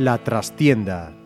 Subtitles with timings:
[0.00, 1.19] La trastienda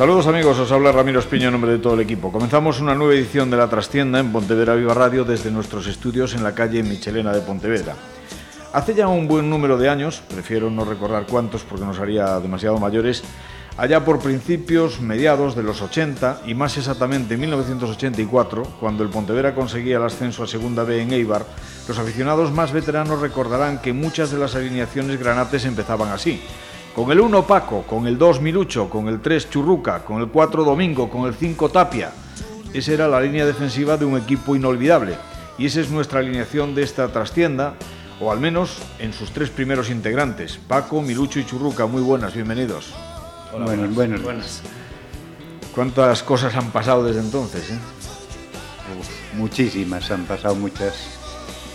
[0.00, 2.32] Saludos amigos, os habla Ramiro Espiño en nombre de todo el equipo.
[2.32, 6.42] Comenzamos una nueva edición de La Trastienda en Pontevedra Viva Radio desde nuestros estudios en
[6.42, 7.96] la calle Michelena de Pontevedra.
[8.72, 12.78] Hace ya un buen número de años, prefiero no recordar cuántos porque nos haría demasiado
[12.78, 13.22] mayores,
[13.76, 19.54] allá por principios, mediados de los 80 y más exactamente en 1984, cuando el Pontevedra
[19.54, 21.44] conseguía el ascenso a Segunda B en Eibar,
[21.86, 26.40] los aficionados más veteranos recordarán que muchas de las alineaciones granates empezaban así
[26.94, 30.64] con el 1 Paco, con el 2 Milucho, con el 3 Churruca, con el 4
[30.64, 32.12] Domingo, con el 5 Tapia.
[32.72, 35.16] Esa era la línea defensiva de un equipo inolvidable.
[35.58, 37.74] Y esa es nuestra alineación de esta trastienda,
[38.20, 41.86] o al menos en sus tres primeros integrantes, Paco, Milucho y Churruca.
[41.86, 42.92] Muy buenas, bienvenidos.
[43.52, 44.22] Hola, buenas, buenas.
[44.22, 44.62] buenas.
[45.74, 47.70] ¿Cuántas cosas han pasado desde entonces?
[47.70, 47.78] Eh?
[49.36, 50.94] muchísimas, han pasado muchas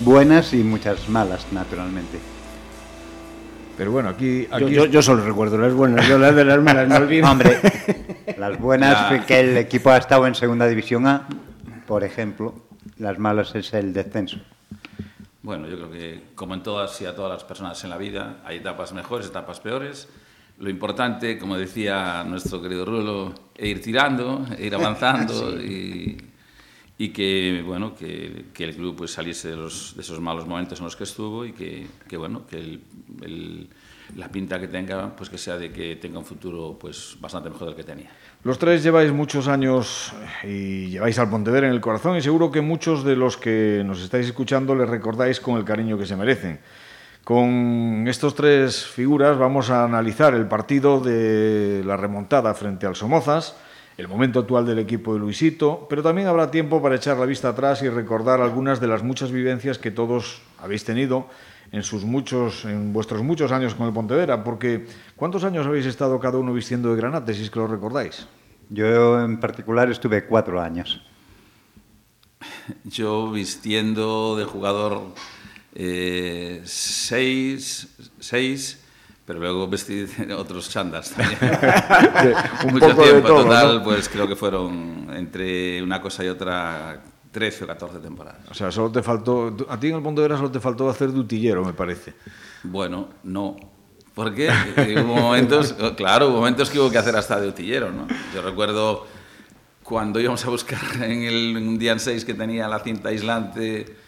[0.01, 2.34] buenas y muchas malas, naturalmente.
[3.77, 4.47] Pero bueno, aquí...
[4.69, 7.29] Yo, solo recuerdo las buenas, yo las de las malas no olvido.
[7.29, 7.59] Hombre,
[8.37, 11.27] las buenas que el equipo ha estado en Segunda División A,
[11.85, 12.53] por ejemplo,
[12.97, 14.37] las malas es el descenso.
[15.43, 18.37] Bueno, yo creo que como en todas y a todas las personas en la vida,
[18.45, 20.07] hay etapas mejores, etapas peores.
[20.57, 26.17] Lo importante, como decía nuestro querido Rulo, es ir tirando, e ir avanzando y,
[26.97, 31.03] y, que, bueno, que, el club pues, saliese de, esos malos momentos en los que
[31.03, 33.69] estuvo y que, que bueno, que el
[34.15, 37.67] la pinta que tenga, pues que sea de que tenga un futuro pues bastante mejor
[37.67, 38.09] del que tenía.
[38.43, 42.61] Los tres lleváis muchos años y lleváis al Pontevedra en el corazón y seguro que
[42.61, 46.59] muchos de los que nos estáis escuchando les recordáis con el cariño que se merecen.
[47.23, 53.55] Con estos tres figuras vamos a analizar el partido de la remontada frente al Somozas,
[53.97, 57.49] el momento actual del equipo de Luisito, pero también habrá tiempo para echar la vista
[57.49, 61.27] atrás y recordar algunas de las muchas vivencias que todos habéis tenido
[61.71, 64.85] en sus muchos, en vuestros muchos años con el Pontevedra, porque
[65.15, 68.27] ¿cuántos años habéis estado cada uno vistiendo de granate, si es que lo recordáis?
[68.69, 71.01] Yo en particular estuve cuatro años.
[72.83, 75.13] Yo vistiendo de jugador
[75.73, 78.84] eh, seis, seis,
[79.25, 80.05] pero luego vestí
[80.37, 81.39] otros chandas también.
[82.65, 86.27] Un Mucho poco tiempo, de todo, total, pues creo que fueron entre una cosa y
[86.27, 88.49] otra 13 o 14 temporadas.
[88.49, 91.19] O sea, solo te faltó, a ti en el Pontevedra solo te faltó hacer de
[91.19, 92.13] utillero, me parece.
[92.63, 93.55] Bueno, no.
[94.13, 94.49] Porque
[95.03, 98.07] hubo momentos, claro, hubo momentos que hubo que hacer hasta de utillero, ¿no?
[98.33, 99.05] Yo recuerdo
[99.83, 104.04] cuando íbamos a buscar en, el, un día en 6 que tenía la cinta aislante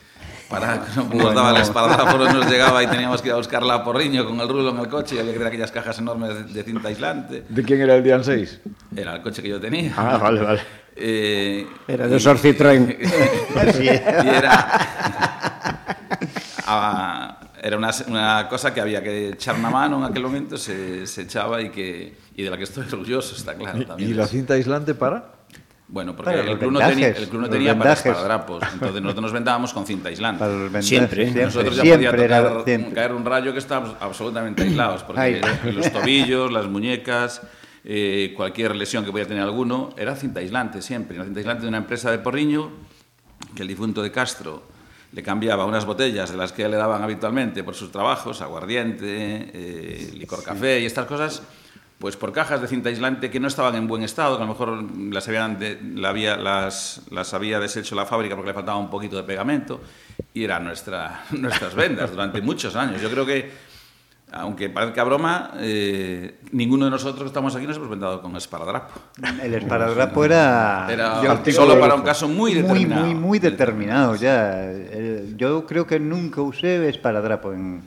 [0.50, 3.38] para que no nos daba la espalda, por nos llegaba y teníamos que ir a
[3.38, 6.00] buscarla a porriño con el rulo en el coche y había que tener aquellas cajas
[6.00, 7.44] enormes de, cinta aislante.
[7.48, 8.62] ¿De quién era el día 6?
[8.96, 9.94] Era el coche que yo tenía.
[9.98, 10.62] Ah, vale, vale.
[10.96, 12.98] Eh, era de Sor Citroën.
[14.24, 14.68] y era,
[16.66, 21.06] ah, era una, una, cosa que había que echar una mano en aquel momento, se,
[21.06, 23.86] se echaba y, que, y de la que estoy orgulloso, está claro.
[23.86, 25.37] También ¿Y la cinta aislante para?
[25.90, 29.32] Bueno, porque el club, no tenía, el club no tenía para esparadrapos, entonces nosotros nos
[29.32, 30.44] vendábamos con cinta aislante.
[30.82, 35.42] siempre, siempre, Nosotros ya siempre podía tocar, caer un rayo que estábamos absolutamente aislados, porque
[35.64, 37.42] los tobillos, las muñecas,
[37.86, 41.16] eh, cualquier lesión que podía tener alguno, era cinta aislante siempre.
[41.16, 42.70] Una cinta aislante de una empresa de Porriño,
[43.56, 44.64] que el difunto de Castro
[45.14, 49.08] le cambiaba unas botellas de las que le daban habitualmente por sus trabajos, aguardiente,
[49.54, 51.44] eh, licor café y estas cosas,
[52.00, 54.54] pues por cajas de cinta aislante que no estaban en buen estado, que a lo
[54.54, 55.58] mejor las, habían
[55.96, 59.82] la había, las, las había deshecho la fábrica porque le faltaba un poquito de pegamento,
[60.34, 63.02] y eran nuestra, nuestras vendas durante muchos años.
[63.02, 63.68] Yo creo que
[64.30, 69.00] aunque parezca broma, eh, ninguno de nosotros que estamos aquí nos hemos vendado con esparadrapo.
[69.42, 71.22] El esparadrapo era, era
[71.54, 73.06] solo para un caso muy determinado.
[73.06, 74.70] Muy, muy, muy determinado ya.
[75.38, 77.82] Yo creo que nunca usé esparadrapo en,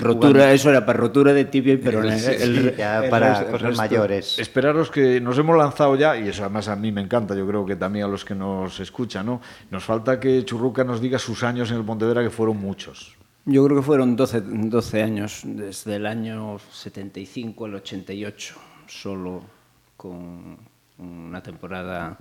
[0.00, 4.38] rotura, eso era para rotura de tibia, pero ya para cosas mayores.
[4.38, 7.64] Esperaros que nos hemos lanzado ya, y eso además a mí me encanta, yo creo
[7.66, 9.40] que también a los que nos escuchan, ¿no?
[9.70, 13.16] Nos falta que Churruca nos diga sus años en el Pontevedra, que fueron muchos.
[13.46, 18.54] Yo creo que fueron 12, 12 años, desde el año 75 al 88,
[18.86, 19.42] solo
[19.96, 20.56] con
[20.98, 22.16] una temporada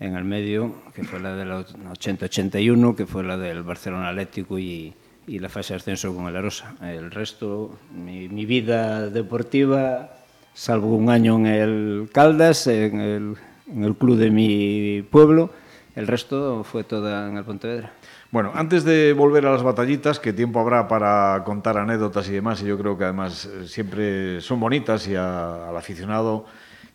[0.00, 4.94] en el medio, que fue la del 80-81, que fue la del Barcelona Atlético y,
[5.26, 6.74] y la fase de ascenso con el Arosa.
[6.82, 10.10] El resto, mi, mi vida deportiva,
[10.52, 13.36] salvo un año en el Caldas, en el,
[13.72, 15.50] en el club de mi pueblo,
[15.94, 17.92] el resto fue toda en el Pontevedra.
[18.30, 22.60] Bueno, antes de volver a las batallitas, que tiempo habrá para contar anécdotas y demás,
[22.62, 26.44] y yo creo que además eh, siempre son bonitas y a, al aficionado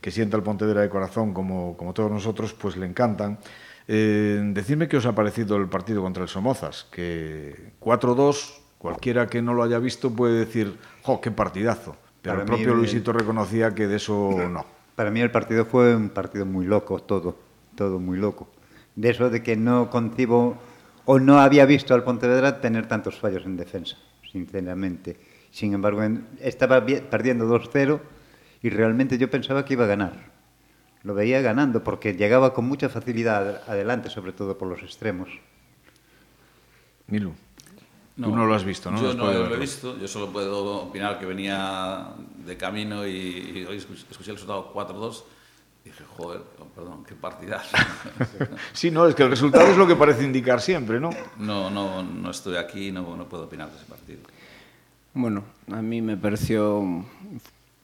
[0.01, 3.37] que sienta el Pontevedra de corazón, como, como todos nosotros, pues le encantan.
[3.91, 9.41] Eh, decidme qué os ha parecido el partido contra el Somozas, que 4-2, cualquiera que
[9.41, 11.95] no lo haya visto puede decir, ¡jo, qué partidazo!
[12.21, 14.63] Pero Para el propio mí, Luisito reconocía que de eso no.
[14.95, 17.35] Para mí el partido fue un partido muy loco, todo,
[17.73, 18.47] todo muy loco.
[18.95, 20.57] De eso de que no concibo
[21.05, 23.97] o no había visto al Pontevedra tener tantos fallos en defensa,
[24.31, 25.17] sinceramente.
[25.49, 26.03] Sin embargo,
[26.39, 27.99] estaba perdiendo 2-0
[28.61, 30.38] y realmente yo pensaba que iba a ganar.
[31.03, 35.29] Lo veía ganando porque llegaba con mucha facilidad adelante, sobre todo por los extremos.
[37.07, 37.33] Milu,
[38.15, 39.01] tú no lo has visto, ¿no?
[39.01, 42.09] Yo no lo he visto, yo solo puedo opinar que venía
[42.45, 45.23] de camino y, y hoy escuché, el resultado 4-2
[45.85, 47.77] y dije, joder, oh, perdón, qué partidazo.
[48.73, 51.09] Sí, no, es que el resultado es lo que parece indicar siempre, ¿no?
[51.37, 54.19] no, no, no estoy aquí, no, no puedo opinar de ese partido.
[55.13, 57.05] Bueno, a mí me pareció.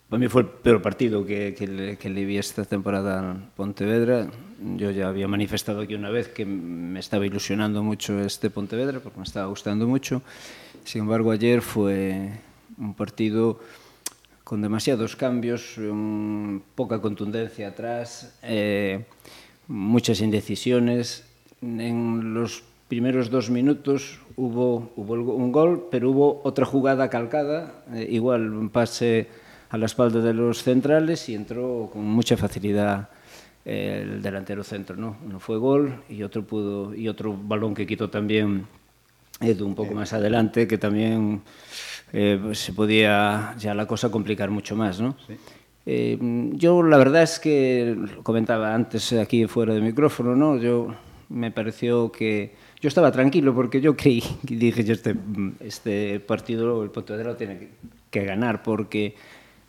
[0.05, 4.29] Para mí foi o peor partido que, que, que le vi esta temporada en Pontevedra.
[4.77, 9.17] Yo ya había manifestado aquí una vez que me estaba ilusionando mucho este Pontevedra porque
[9.17, 10.21] me estaba gustando mucho.
[10.85, 12.37] Sin embargo, ayer fue
[12.77, 13.59] un partido
[14.43, 19.05] con demasiados cambios, un, poca contundencia atrás, eh,
[19.67, 21.25] muchas indecisiones.
[21.63, 28.07] En los primeros dos minutos hubo, hubo un gol, pero hubo otra jugada calcada, eh,
[28.11, 33.09] igual un pase a la espalda de los centrales y entró con mucha facilidad
[33.65, 35.17] eh, el delantero centro, ¿no?
[35.25, 38.67] Uno fue gol y otro pudo y otro balón que quitó también
[39.41, 41.41] Edu un poco más adelante, que también
[42.13, 45.15] eh, pues, se podía ya la cosa complicar mucho más, ¿no?
[45.85, 46.17] Eh,
[46.53, 50.57] yo la verdad es que lo comentaba antes aquí fuera de micrófono, ¿no?
[50.57, 50.95] Yo
[51.29, 55.15] me pareció que yo estaba tranquilo porque yo creí y dije yo este,
[55.59, 57.69] este partido el Pontevedra lo tiene que,
[58.11, 59.15] que ganar porque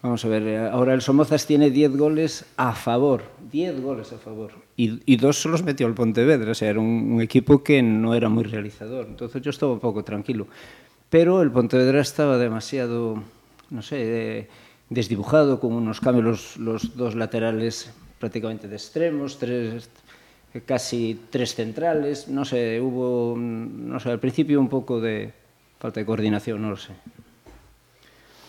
[0.07, 4.19] vamos a ver eh, ahora el Somozas tiene 10 goles a favor 10 goles a
[4.19, 4.53] favor.
[4.77, 8.15] Y, dos se los metió el Pontevedra o sea era un, un equipo que no
[8.15, 9.07] era muy realizador.
[9.07, 10.47] Entonces yo estaba un poco tranquilo.
[11.09, 13.23] Pero el Pontevedra estaba demasiado
[13.71, 14.49] no sé eh,
[14.91, 19.89] desdibujado con unos cambios los, los dos laterales prácticamente de extremos tres
[20.65, 25.33] casi tres centrales, no sé, hubo, mm, no sé, al principio un poco de
[25.79, 26.93] falta de coordinación, no lo sé.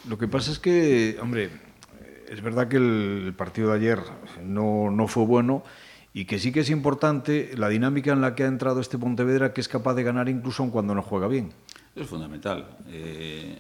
[0.08, 1.50] Lo que pasa es que, hombre,
[2.30, 4.00] es verdad que el partido de ayer
[4.44, 5.64] no, no fue bueno
[6.14, 9.54] y que sí que es importante la dinámica en la que ha entrado este Pontevedra,
[9.54, 11.52] que es capaz de ganar incluso aun cuando no juega bien.
[11.96, 12.78] Es fundamental.
[12.88, 13.60] Eh,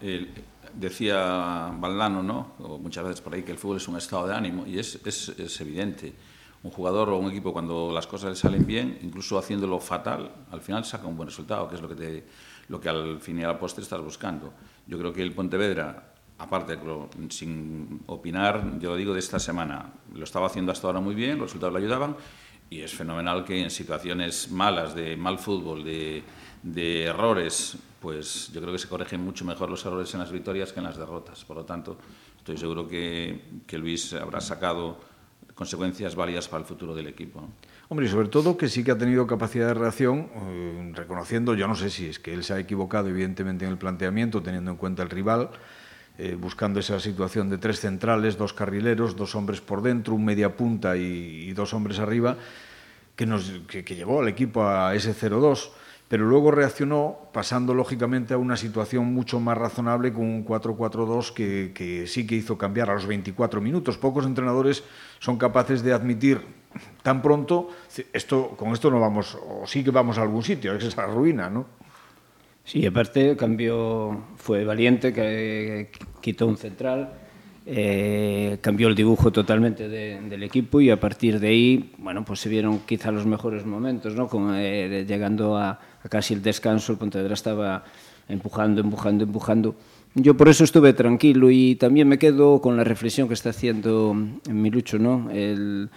[0.00, 0.30] el-
[0.74, 2.52] decía Valdano, ¿no?
[2.60, 4.98] O muchas veces por ahí, que el fútbol es un estado de ánimo y es,
[5.04, 6.12] es, es evidente.
[6.62, 10.60] Un jugador o un equipo cuando las cosas le salen bien, incluso haciéndolo fatal, al
[10.60, 12.24] final saca un buen resultado, que es lo que, te,
[12.68, 14.52] lo que al fin y al postre estás buscando.
[14.92, 16.78] Yo creo que el Pontevedra, aparte,
[17.30, 21.38] sin opinar, yo lo digo de esta semana, lo estaba haciendo hasta ahora muy bien,
[21.38, 22.14] los resultados le ayudaban
[22.68, 28.74] y es fenomenal que en situaciones malas, de mal fútbol, de, errores, pues yo creo
[28.74, 31.42] que se corrigen mucho mejor los errores en las victorias que en las derrotas.
[31.42, 31.96] Por lo tanto,
[32.36, 35.00] estoy seguro que, Luis habrá sacado
[35.54, 37.48] consecuencias válidas para el futuro del equipo.
[37.92, 41.68] Hombre, y sobre todo que sí que ha tenido capacidad de reacción, eh, reconociendo, yo
[41.68, 44.78] no sé si es que él se ha equivocado evidentemente en el planteamiento, teniendo en
[44.78, 45.50] cuenta el rival,
[46.16, 50.56] eh, buscando esa situación de tres centrales, dos carrileros, dos hombres por dentro, un media
[50.56, 52.38] punta y, dos hombres arriba,
[53.14, 55.72] que, nos, que, llevó al equipo a ese 0-2
[56.08, 61.72] pero luego reaccionó pasando lógicamente a una situación mucho más razonable con un 4-4-2 que,
[61.74, 63.96] que, sí que hizo cambiar a los 24 minutos.
[63.96, 64.84] Pocos entrenadores
[65.20, 66.42] son capaces de admitir
[67.02, 67.70] tan pronto,
[68.12, 71.50] esto, con esto no vamos, o sí que vamos a algún sitio, es esa ruina,
[71.50, 71.66] ¿no?
[72.64, 77.12] Sí, aparte cambió, fue valiente, que quitó un central,
[77.66, 82.40] eh, cambió el dibujo totalmente de, del equipo y a partir de ahí, bueno, pues
[82.40, 84.28] se vieron quizá los mejores momentos, ¿no?
[84.28, 85.70] Con, eh, llegando a,
[86.02, 87.84] a, casi el descanso, el Pontevedra estaba
[88.28, 89.74] empujando, empujando, empujando.
[90.14, 94.14] Yo por eso estuve tranquilo y también me quedo con la reflexión que está haciendo
[94.48, 95.30] Milucho, ¿no?
[95.30, 95.88] El,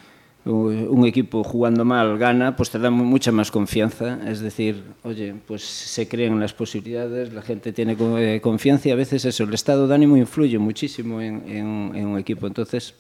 [0.46, 4.20] un equipo jugando mal gana, pues te da mucha más confianza.
[4.30, 7.98] Es decir, oye, pues se creen las posibilidades, la gente tiene
[8.42, 12.46] confianza y a veces eso, el estado de ánimo influye muchísimo en, un equipo.
[12.46, 12.94] Entonces,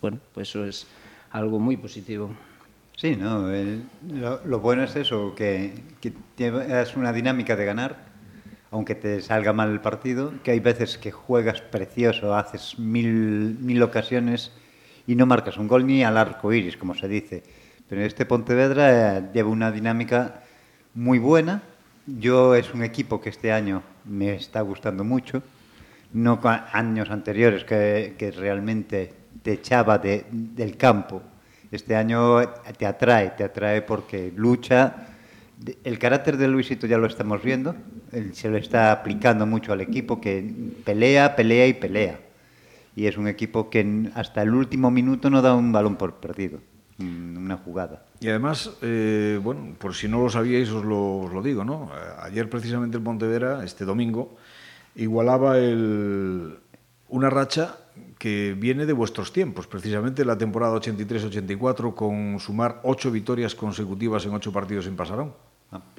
[0.00, 0.86] bueno, pues eso es
[1.30, 2.30] algo muy positivo.
[2.96, 3.48] Sí, no,
[4.44, 8.08] lo, bueno es eso, que, que tienes una dinámica de ganar
[8.70, 13.82] aunque te salga mal el partido, que hay veces que juegas precioso, haces mil, mil
[13.82, 14.52] ocasiones
[15.08, 17.42] y no marcas un gol ni al arco iris, como se dice.
[17.88, 20.42] Pero este Pontevedra eh, lleva una dinámica
[20.94, 21.62] muy buena.
[22.06, 25.42] Yo es un equipo que este año me está gustando mucho,
[26.12, 31.22] no años anteriores que, que realmente te echaba de, del campo.
[31.72, 32.46] Este año
[32.76, 35.08] te atrae, te atrae porque lucha.
[35.84, 37.74] El carácter de Luisito ya lo estamos viendo,
[38.32, 42.27] se lo está aplicando mucho al equipo que pelea, pelea y pelea.
[42.98, 46.58] Y es un equipo que hasta el último minuto no da un balón por perdido,
[46.98, 48.02] una jugada.
[48.18, 51.92] Y además, eh, bueno, por si no lo sabíais, os lo, os lo digo, ¿no?
[52.20, 54.36] Ayer precisamente el Pontevedra, este domingo,
[54.96, 56.58] igualaba el,
[57.08, 57.76] una racha
[58.18, 64.34] que viene de vuestros tiempos, precisamente la temporada 83-84, con sumar ocho victorias consecutivas en
[64.34, 65.34] ocho partidos en Pasarón.
[65.70, 65.80] Ah.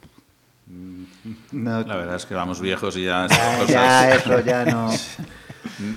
[1.52, 3.26] No, la verdad es que vamos viejos y ya...
[3.68, 4.90] Ya, ya eso ya no...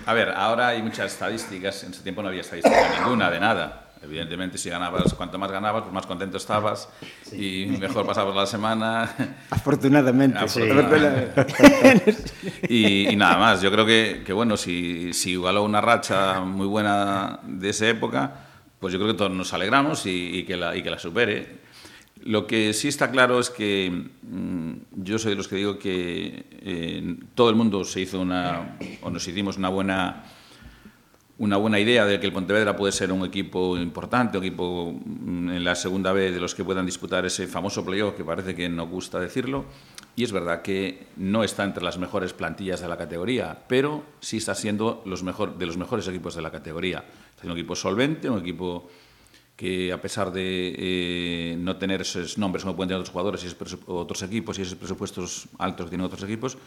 [0.06, 3.78] A ver, ahora hay muchas estadísticas, en ese tiempo no había estadística ninguna, de nada.
[4.02, 6.88] Evidentemente, si ganabas, cuanto más ganabas, pues más contento estabas
[7.22, 7.62] sí.
[7.62, 9.08] y mejor pasabas la semana.
[9.50, 11.46] Afortunadamente, Afortunadamente.
[12.12, 12.66] Sí.
[12.68, 16.66] y, y, nada más, yo creo que, que bueno, si, si igualó una racha muy
[16.66, 18.32] buena de esa época,
[18.80, 21.61] pues yo creo que todos nos alegramos y, y, que, la, y que la supere.
[22.24, 23.90] Lo que sí está claro es que
[24.22, 28.78] mmm, yo soy de los que digo que eh, todo el mundo se hizo una,
[29.02, 30.24] o nos hicimos una buena
[31.42, 35.64] una buena idea de que el Pontevedra puede ser un equipo importante, un equipo en
[35.64, 38.86] la segunda vez de los que puedan disputar ese famoso playoff que parece que no
[38.86, 39.64] gusta decirlo.
[40.14, 44.36] Y es verdad que no está entre las mejores plantillas de la categoría, pero sí
[44.36, 47.04] está siendo los mejor, de los mejores equipos de la categoría.
[47.36, 48.88] Es un equipo solvente, un equipo
[49.62, 53.48] que a pesar de eh, no tener esos nombres como pueden tener otros jugadores y
[53.86, 56.58] otros equipos y esos presupuestos altos que tienen otros equipos,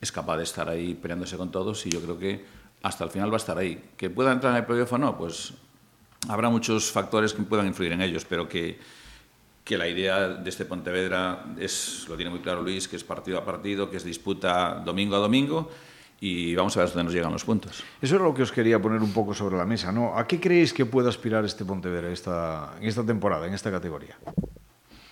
[0.00, 2.42] es capaz de estar ahí peleándose con todos y yo creo que
[2.82, 3.90] hasta el final va a estar ahí.
[3.98, 5.18] ¿Que pueda entrar en el playoff o no?
[5.18, 5.52] Pues
[6.26, 8.78] habrá muchos factores que puedan influir en ellos, pero que,
[9.62, 13.36] que la idea de este Pontevedra es, lo tiene muy claro Luis, que es partido
[13.36, 15.70] a partido, que es disputa domingo a domingo
[16.20, 17.84] y vamos a ver dónde nos llegan los puntos.
[18.02, 20.18] Eso es lo que os quería poner un poco sobre la mesa, ¿no?
[20.18, 24.16] ¿A qué creéis que puede aspirar este Pontevedra esta, en esta temporada, en esta categoría?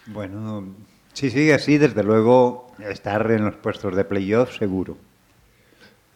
[0.06, 0.64] Bueno,
[1.12, 4.96] si sigue así, desde luego estar en los puestos de playoff seguro.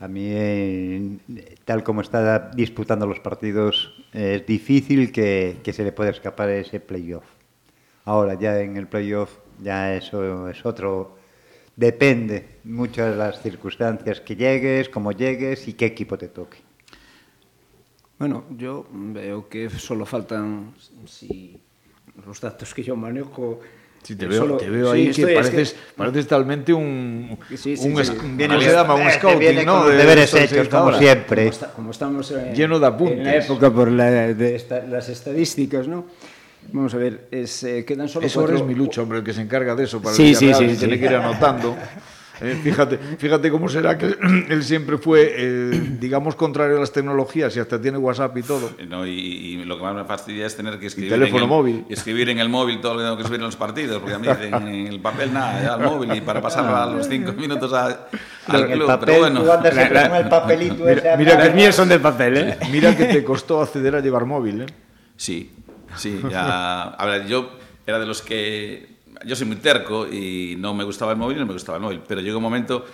[0.00, 1.18] A mí, eh,
[1.64, 6.48] tal como está disputando los partidos, eh, es difícil que, que, se le pueda escapar
[6.48, 7.24] ese playoff.
[8.06, 9.30] Ahora, ya en el playoff,
[9.62, 11.19] ya eso es otro.
[11.76, 16.58] Depende mucho de las circunstancias que llegues, cómo llegues y qué equipo te toque.
[18.18, 20.74] Bueno, yo veo que solo faltan,
[21.06, 21.58] si
[22.26, 23.60] los datos que yo manejo,
[24.02, 27.76] Sí, te veo, Solo, te veo ahí sí, que, pareces, que pareces talmente un, sí,
[27.76, 28.94] sí, un, sí, viene, se llama?
[28.94, 29.86] un scouting, ¿no?
[29.86, 31.42] De, deberes hechos, como siempre.
[31.42, 33.18] Como, está, como estamos en, Lleno de apuntes.
[33.18, 36.06] en la época por la, de esta, las estadísticas, ¿no?
[36.72, 38.56] Vamos a ver, es, eh, quedan solo eso cuatro...
[38.56, 40.70] es mi lucha, hombre, el que se encarga de eso para sí, el sí, Real,
[40.70, 41.76] sí, tiene que ir anotando.
[42.42, 44.16] Eh, fíjate, fíjate cómo será que
[44.48, 48.70] él siempre fue, eh, digamos, contrario a las tecnologías y hasta tiene WhatsApp y todo.
[48.88, 51.42] No, y, y, lo que más me fastidia es tener que escribir, y teléfono en
[51.42, 51.84] el, móvil.
[51.90, 54.18] escribir en el móvil todo lo que tengo que escribir en los partidos, porque a
[54.18, 54.26] mí
[54.78, 58.08] en el papel nada, ya al móvil y para pasarlo a los cinco minutos a,
[58.46, 58.82] al club.
[58.82, 62.36] El papel, pero bueno, el papelito mira, ese mira que Los míos son de papel,
[62.38, 62.58] ¿eh?
[62.72, 64.66] Mira que te costó acceder a llevar móvil, ¿eh?
[65.20, 65.52] Sí,
[65.96, 66.82] sí, ya.
[66.82, 67.50] A ver, yo
[67.86, 69.00] era de los que.
[69.24, 72.00] Yo soy muy terco y no me gustaba el móvil, no me gustaba el móvil,
[72.06, 72.86] pero llegó un momento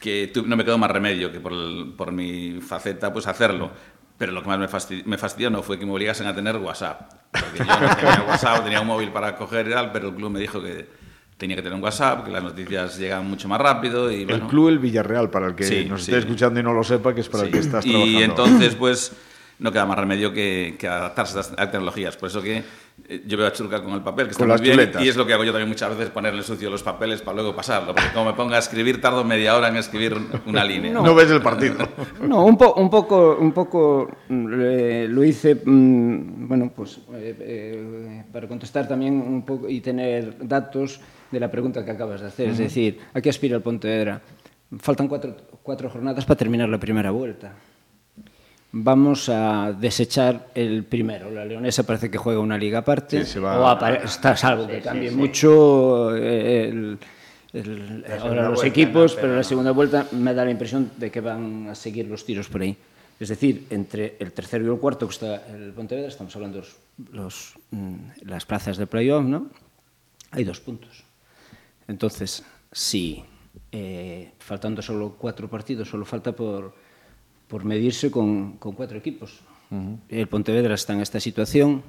[0.00, 3.70] que no me quedó más remedio que por, el, por mi faceta pues hacerlo.
[4.16, 6.56] Pero lo que más me fastidió, me fastidió, no fue que me obligasen a tener
[6.56, 7.12] WhatsApp.
[7.30, 10.30] Porque yo no tenía WhatsApp, tenía un móvil para coger y tal, pero el club
[10.30, 10.88] me dijo que
[11.36, 14.10] tenía que tener un WhatsApp, que las noticias llegan mucho más rápido.
[14.10, 16.10] Y, bueno, el club El Villarreal, para el que sí, nos sí.
[16.10, 17.46] esté escuchando y no lo sepa, que es para sí.
[17.46, 18.18] el que estás trabajando.
[18.18, 19.12] Y entonces, pues,
[19.58, 22.16] no queda más remedio que, que adaptarse a estas tecnologías.
[22.16, 22.62] Por eso que
[23.08, 25.02] eh, yo veo a Churca con el papel, que está muy las bien, chuletas.
[25.02, 27.54] y es lo que hago yo también muchas veces, ponerle sucio los papeles para luego
[27.54, 30.92] pasarlo, porque como me ponga a escribir, tardo media hora en escribir una línea.
[30.92, 31.76] No, no ves el partido.
[32.20, 38.24] No, un, po, un poco, un poco eh, lo hice, mmm, bueno, pues eh, eh,
[38.32, 41.00] para contestar también un poco y tener datos
[41.30, 42.52] de la pregunta que acabas de hacer, uh -huh.
[42.52, 44.20] es decir, ¿a qué aspira el Pontevedra?
[44.78, 47.52] Faltan cuatro, cuatro jornadas para terminar la primera vuelta
[48.72, 51.30] vamos a desechar el primero.
[51.30, 53.74] La Leonesa parece que juega una liga aparte, sí, va...
[53.74, 56.98] o está salvo que cambie sí, sí, mucho el,
[57.52, 61.20] el, ahora los equipos, no, pero la segunda vuelta me da la impresión de que
[61.20, 62.76] van a seguir los tiros por ahí.
[63.18, 66.64] Es decir, entre el tercero y el cuarto que está el Pontevedra, estamos hablando de
[66.64, 66.76] los,
[67.12, 69.48] los, mm, las plazas de playoff, ¿no?
[70.30, 71.02] Hay dos puntos.
[71.88, 73.24] Entonces, si
[73.72, 76.74] eh, faltando solo cuatro partidos, solo falta por,
[77.48, 79.40] por medirse con, con cuatro equipos.
[79.70, 79.98] Uh -huh.
[80.08, 81.82] El Pontevedra está en esta situación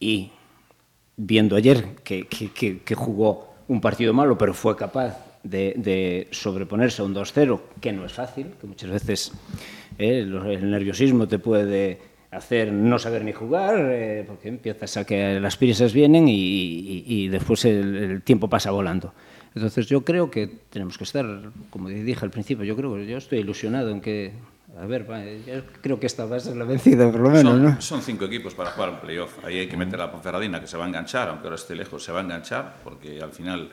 [0.00, 0.30] y
[1.16, 6.28] viendo ayer que, que, que, que jugó un partido malo, pero fue capaz de, de
[6.30, 9.32] sobreponerse a un 2-0, que no es fácil, que muchas veces
[9.98, 11.98] eh, el nerviosismo te puede
[12.30, 17.04] hacer no saber ni jugar, eh, porque empiezas a que las prisas vienen y, y,
[17.06, 19.12] y después el, el, tiempo pasa volando.
[19.54, 21.26] Entonces yo creo que tenemos que estar,
[21.68, 24.32] como dije al principio, yo creo que yo estoy ilusionado en que,
[24.80, 25.06] a ver,
[25.46, 27.80] yo creo que esta va a ser la vencida por lo menos, son, ¿no?
[27.80, 29.44] Son cinco equipos para jugar un playoff.
[29.44, 31.74] Ahí hay que meter a la Ponferradina, que se va a enganchar, aunque ahora esté
[31.74, 33.70] lejos, se va a enganchar, porque al final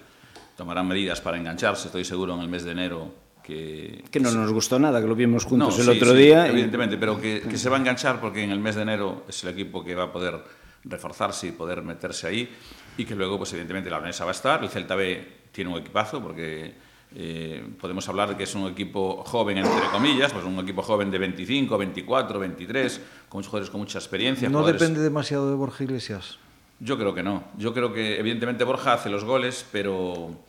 [0.58, 4.52] tomarán medidas para engancharse, estoy seguro, en el mes de enero que, que no nos
[4.52, 6.48] gustó nada, que lo vimos juntos no, el sí, otro sí, día.
[6.48, 6.98] Evidentemente, y...
[6.98, 9.52] pero que, que, se va a enganchar porque en el mes de enero es el
[9.52, 10.36] equipo que va a poder
[10.84, 12.50] reforzarse y poder meterse ahí
[12.98, 15.80] y que luego, pues evidentemente, la Leonesa va a estar, el Celta B tiene un
[15.80, 16.74] equipazo porque
[17.16, 21.10] eh, podemos hablar de que es un equipo joven, entre comillas, pues un equipo joven
[21.10, 24.50] de 25, 24, 23, con muchos jugadores con mucha experiencia.
[24.50, 24.82] ¿No jugadores...
[24.82, 26.38] depende demasiado de Borja Iglesias?
[26.80, 27.44] Yo creo que no.
[27.58, 30.40] Yo creo que, evidentemente, Borja hace los goles, pero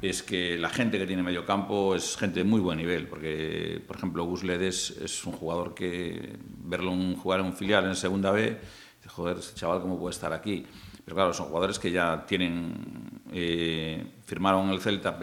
[0.00, 3.82] es que la gente que tiene medio campo es gente de muy buen nivel, porque,
[3.86, 7.96] por ejemplo, Gus Ledes es un jugador que verlo un, jugar en un filial en
[7.96, 8.58] segunda B,
[9.08, 10.66] joder, ese chaval cómo puede estar aquí.
[11.06, 15.16] Pero claro, son jugadores que ya tienen, eh, firmaron el Celta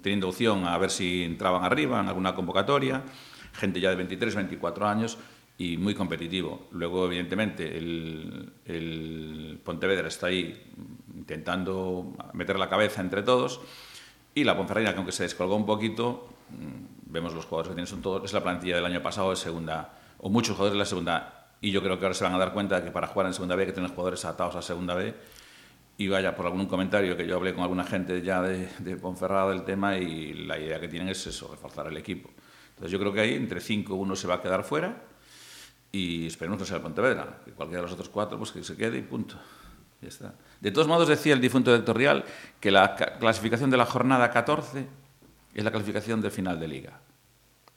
[0.00, 3.02] teniendo opción a ver si entraban arriba en alguna convocatoria,
[3.52, 5.18] gente ya de 23, 24 años
[5.58, 6.68] y muy competitivo.
[6.70, 10.62] Luego, evidentemente, el, el Pontevedra está ahí
[11.16, 13.60] intentando meter la cabeza entre todos
[14.32, 16.28] y la Ponferradina, que aunque se descolgó un poquito,
[17.06, 19.92] vemos los jugadores que tienen, son todos, es la plantilla del año pasado de segunda,
[20.18, 22.52] o muchos jugadores de la segunda y yo creo que ahora se van a dar
[22.52, 24.94] cuenta de que para jugar en segunda B hay que tener jugadores atados a segunda
[24.94, 25.14] B
[25.98, 29.50] y vaya por algún comentario que yo hablé con alguna gente ya de, de Ponferrada
[29.50, 32.30] del tema y la idea que tienen es eso, reforzar el equipo.
[32.70, 35.02] Entonces yo creo que ahí entre cinco uno se va a quedar fuera
[35.92, 38.76] y esperemos que sea el Pontevedra, que cualquiera de los otros cuatro pues que se
[38.76, 39.36] quede y punto.
[40.00, 40.34] Ya está.
[40.60, 42.24] De todos modos decía el difunto editorial
[42.58, 44.86] que la clasificación de la jornada 14
[45.54, 47.00] es la clasificación de final de liga.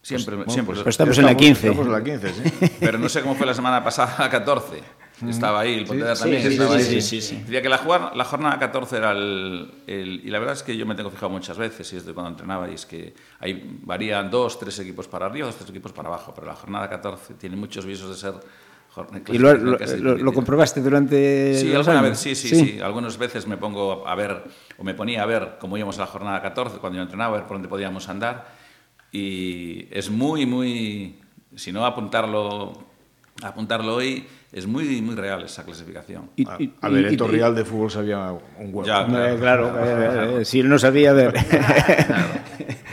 [0.04, 0.76] Siempre, pues, siempre.
[0.76, 1.68] Pues, pues estamos, estamos, en la 15.
[1.70, 2.72] Estamos en la 15, sí.
[2.80, 5.04] Pero no sé cómo fue la semana pasada, la 14.
[5.28, 6.84] Estaba ahí, el Pontevedra sí, también sí, estaba sí, ahí.
[6.84, 7.38] Sí, sí, sí.
[7.44, 10.76] Decía que la, jugar, la jornada 14 era el, el, Y la verdad es que
[10.76, 14.30] yo me tengo fijado muchas veces, y desde cuando entrenaba, y es que ahí varían
[14.30, 17.56] dos, tres equipos para arriba, dos, tres equipos para abajo, pero la jornada 14 tiene
[17.56, 18.34] muchos visos de ser
[19.32, 23.18] ¿Y lo, lo, lo, lo, comprobaste durante Sí, alguna vez, sí, sí, sí, sí, Algunas
[23.18, 24.44] veces me pongo a ver,
[24.78, 27.40] o me ponía a ver cómo íbamos a la jornada 14, cuando yo entrenaba, a
[27.40, 28.46] ver por dónde podíamos andar.
[29.14, 31.20] Y es muy, muy,
[31.56, 32.74] si no apuntarlo,
[33.44, 36.32] apuntarlo hoy, es muy, muy real esa clasificación.
[36.36, 38.86] Y, y, a, ver, el Torreal de fútbol sabía un huevo.
[38.86, 40.40] Ya, claro, claro, claro.
[40.40, 41.34] Eh, si él no sabía, a ver.
[41.34, 42.34] claro.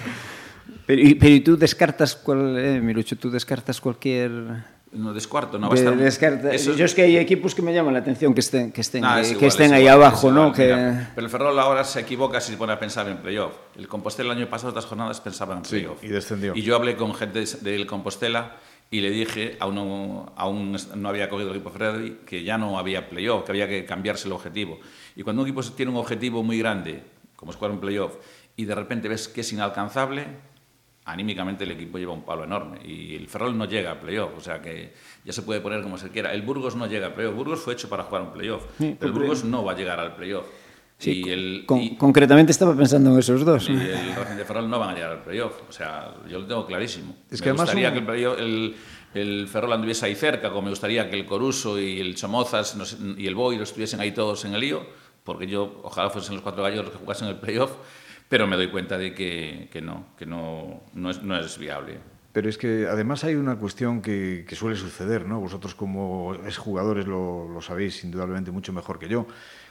[0.87, 5.69] pero, y, pero, ¿y tú descartas, cuál, eh, Mirucho, tú descartas cualquier no descuarto, no
[5.69, 5.97] va a estar...
[5.97, 6.53] Descarta.
[6.53, 6.75] Eso...
[6.75, 9.21] Yo es que hay equipos que me llaman la atención que estén, que estén, ah,
[9.23, 10.53] que igual, estén ahí igual, abajo, ¿no?
[10.53, 10.65] Que...
[10.65, 13.53] Mira, pero el Ferrol ahora se equivoca si se pone a pensar en playoff.
[13.77, 16.01] El Compostela el año pasado, estas jornadas, pensaba en playoff.
[16.01, 16.53] Sí, y descendió.
[16.57, 18.57] Y yo hablé con gente del Compostela
[18.91, 23.09] y le dije, aún aún no había cogido el equipo Freddy, que ya no había
[23.09, 24.81] playoff, que había que cambiarse el objetivo.
[25.15, 27.05] Y cuando un equipo tiene un objetivo muy grande,
[27.37, 28.15] como es jugar un playoff,
[28.57, 30.27] y de repente ves que es inalcanzable,
[31.13, 34.41] anímicamente el equipo lleva un palo enorme y el Ferrol no llega a playoff, o
[34.41, 34.93] sea que
[35.25, 36.33] ya se puede poner como se quiera.
[36.33, 39.13] El Burgos no llega a playoff, Burgos fue hecho para jugar un playoff, sí, pero
[39.13, 40.47] el Burgos no va a llegar al playoff.
[40.99, 43.69] Sí, y el, con, y, concretamente estaba pensando en esos dos.
[43.71, 46.47] Y el Racing de Ferrol no van a llegar al playoff, o sea, yo lo
[46.47, 47.17] tengo clarísimo.
[47.31, 47.95] Es me que gustaría un...
[47.95, 48.77] que el, playoff, el,
[49.15, 53.19] el Ferrol anduviese ahí cerca, como me gustaría que el Coruso y el Somozas no,
[53.19, 54.87] y el Boiro estuviesen ahí todos en el lío,
[55.25, 57.73] porque yo ojalá fuesen los cuatro gallos los que jugasen el playoff,
[58.31, 61.99] pero me doy cuenta de que, que no, que no, no, es, no es viable.
[62.33, 65.41] Pero es que además hay una cuestión que, que suele suceder, ¿no?
[65.41, 69.27] Vosotros como exjugadores lo, lo sabéis indudablemente mucho mejor que yo.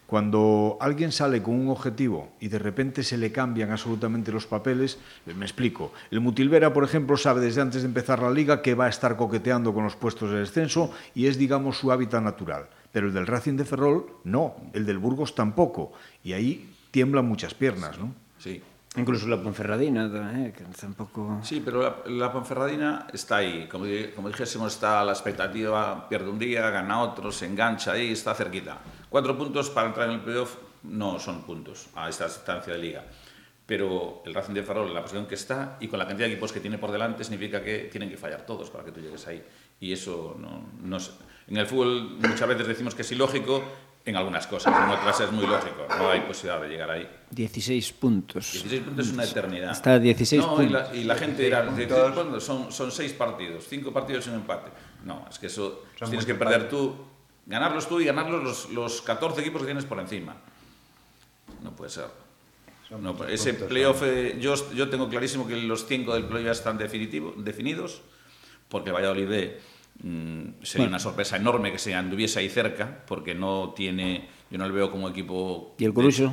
[0.06, 5.00] Cuando alguien sale con un objetivo y de repente se le cambian absolutamente los papeles,
[5.26, 5.94] me explico.
[6.12, 9.16] El Mutilvera, por ejemplo, sabe desde antes de empezar la liga que va a estar
[9.16, 12.68] coqueteando con los puestos de descenso y es, digamos, su hábitat natural.
[12.92, 14.56] Pero el del Racing de Ferrol, no.
[14.74, 15.94] El del Burgos tampoco.
[16.26, 18.14] Y ahí tiemblan muchas piernas, ¿no?
[18.40, 18.62] Sí.
[18.96, 21.40] Incluso la Ponferradina, eh, que tampoco...
[21.44, 23.68] Sí, pero la, la, Ponferradina está ahí.
[23.70, 28.12] Como, como dijésemos, está a la expectativa, pierde un día, gana otro, se engancha ahí,
[28.12, 28.80] está cerquita.
[29.08, 33.06] Cuatro puntos para entrar en el playoff no son puntos a esta distancia de liga.
[33.66, 36.34] Pero el Racing de Ferrol, en la posición que está y con la cantidad de
[36.34, 39.28] equipos que tiene por delante, significa que tienen que fallar todos para que tú llegues
[39.28, 39.44] ahí.
[39.80, 41.12] Y eso no, no es...
[41.48, 43.64] En el fútbol muchas veces decimos que es ilógico,
[44.06, 47.08] en algunas cosas, en otras es muy lógico, no hay posibilidad de llegar ahí.
[47.32, 48.52] 16 puntos.
[48.54, 49.72] 16 puntos es una eternidad.
[49.72, 50.66] Está a 16 no, puntos.
[50.66, 54.30] Y la, y la gente dirá, 16 puntos son, son 6 partidos, 5 partidos y
[54.30, 54.72] un empate.
[55.06, 56.96] No, es que eso Son tienes que perder tú,
[57.46, 60.36] ganarlos tú y ganarlos los, los 14 equipos que tienes por encima.
[61.62, 62.08] No puede ser.
[62.88, 66.46] Son No, ese puntos, playoff, eh, yo, yo tengo clarísimo que los 5 del playoff
[66.46, 68.02] ya están definitivo, definidos,
[68.68, 69.60] porque Valladolid B,
[70.04, 70.90] mm, sería Bueno.
[70.92, 74.92] una sorpresa enorme que se anduviese ahí cerca, porque no tiene, yo no le veo
[74.92, 75.76] como equipo...
[75.78, 76.32] ¿Y el de- Coruso?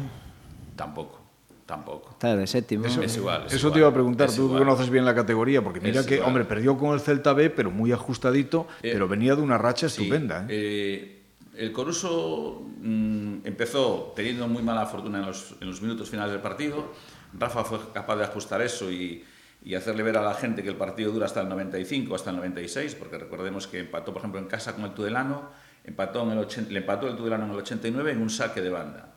[0.77, 1.21] Tampoco,
[1.65, 2.11] tampoco.
[2.11, 2.85] Está de séptimo.
[2.87, 4.59] Eso, Es igual, es eso igual, te iba a preguntar, tú igual.
[4.61, 6.29] conoces bien la categoría, porque mira Es que, igual.
[6.29, 9.89] hombre, perdió con el Celta B, pero muy ajustadito, Eh, pero venía de una racha
[9.89, 10.43] Sí, estupenda.
[10.43, 10.47] ¿eh?
[10.51, 11.13] eh,
[11.57, 16.43] el Coruso mm, empezó teniendo muy mala fortuna en los, en los minutos finales del
[16.43, 16.93] partido.
[17.39, 19.25] Rafa fue capaz de ajustar eso y,
[19.62, 22.37] y hacerle ver a la gente que el partido dura hasta el 95, hasta el
[22.37, 25.51] 96, porque recordemos que empató, por ejemplo, en casa con el Tudelano,
[25.85, 28.71] empató en el 80 le empató el Tudelano en el 89 en un saque de
[28.71, 29.12] banda.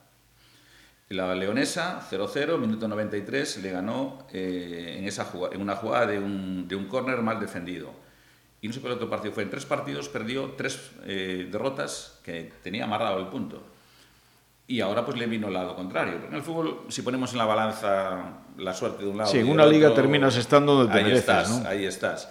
[1.10, 7.20] La Leonesa, 0-0, minuto 93, le ganó eh, en, una jugada de un, de córner
[7.20, 7.92] mal defendido.
[8.60, 9.42] Y no sé cuál otro partido fue.
[9.42, 13.60] En tres partidos perdió tres eh, derrotas que tenía amarrado el punto.
[14.70, 16.12] Y ahora pues le vino el lado contrario.
[16.12, 19.38] Porque en el fútbol, si ponemos en la balanza la suerte de un lado Sí,
[19.38, 21.68] en del una liga otro, terminas estando donde te ahí mereces, estás, ¿no?
[21.68, 22.28] Ahí estás.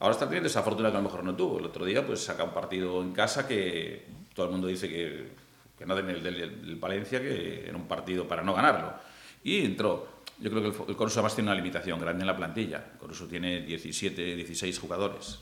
[0.00, 1.60] Ahora está teniendo esa fortuna que a lo mejor no tuvo.
[1.60, 5.28] El otro día pues saca un partido en casa que todo el mundo dice que,
[5.78, 8.94] que no den el del, del Valencia, que era un partido para no ganarlo.
[9.44, 10.24] Y entró.
[10.40, 12.86] Yo creo que el, el Coruso además tiene una limitación grande en la plantilla.
[12.94, 15.38] El Coruso tiene 17, 16 jugadores.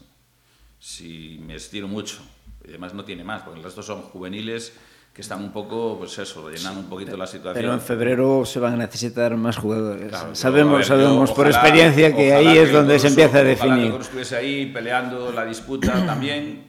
[0.78, 2.18] Si me estiro mucho,
[2.62, 4.74] y además no tiene más, porque el resto son juveniles
[5.16, 7.54] que están un poco, pues eso, rellenando un poquito la situación.
[7.54, 10.08] Pero en febrero se van a necesitar más jugadores.
[10.10, 13.40] Claro, sabemos ver, sabemos yo por ojalá- experiencia que ahí es donde se empieza a
[13.40, 13.98] Ojalá que definir.
[13.98, 16.66] Estuviese ahí peleando la disputa también,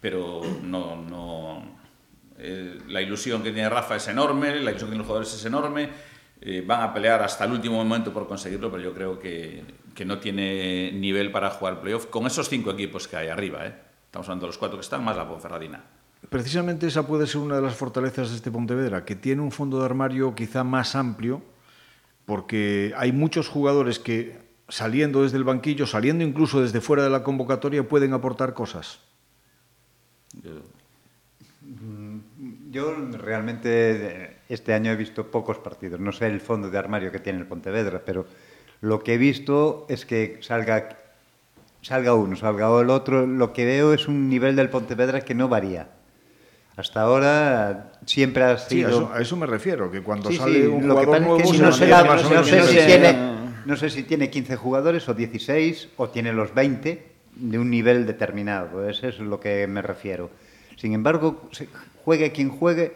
[0.00, 1.62] pero no, no.
[2.38, 5.44] eh, la ilusión que tiene Rafa es enorme, la ilusión que tienen los jugadores es
[5.44, 5.90] enorme.
[6.40, 9.62] eh, van a pelear hasta el último momento por conseguirlo, pero yo creo que,
[9.94, 13.66] que no tiene nivel para jugar playoff con esos cinco equipos que hay arriba.
[13.66, 13.74] ¿eh?
[14.06, 15.84] Estamos hablando de los cuatro que están, más la Ponferradina.
[16.30, 19.80] Precisamente esa puede ser una de las fortalezas de este Pontevedra, que tiene un fondo
[19.80, 21.42] de armario quizá más amplio,
[22.24, 24.38] porque hay muchos jugadores que
[24.68, 29.00] saliendo desde el banquillo, saliendo incluso desde fuera de la convocatoria, pueden aportar cosas.
[30.42, 30.62] Yo-
[32.70, 33.68] Yo realmente
[34.24, 35.98] eh, este año he visto pocos partidos.
[36.00, 38.26] No sé el fondo de armario que tiene el Pontevedra, pero
[38.80, 40.96] lo que he visto es que salga,
[41.82, 43.26] salga uno, salga el otro.
[43.26, 45.88] Lo que veo es un nivel del Pontevedra que no varía.
[46.80, 48.88] Hasta ahora siempre ha Sí, a sido...
[48.88, 51.20] eso, a eso me refiero, que cuando Sí, sale sí, un lo que jugador pasa
[51.20, 53.18] nuevo es que se no sé, la- no si tiene,
[53.66, 58.06] no sé si tiene 15 jugadores o 16 o tiene los 20 de un nivel
[58.06, 58.88] determinado.
[58.88, 60.30] Eso es lo que me refiero.
[60.76, 61.50] Sin embargo,
[62.02, 62.94] juegue quien juegue,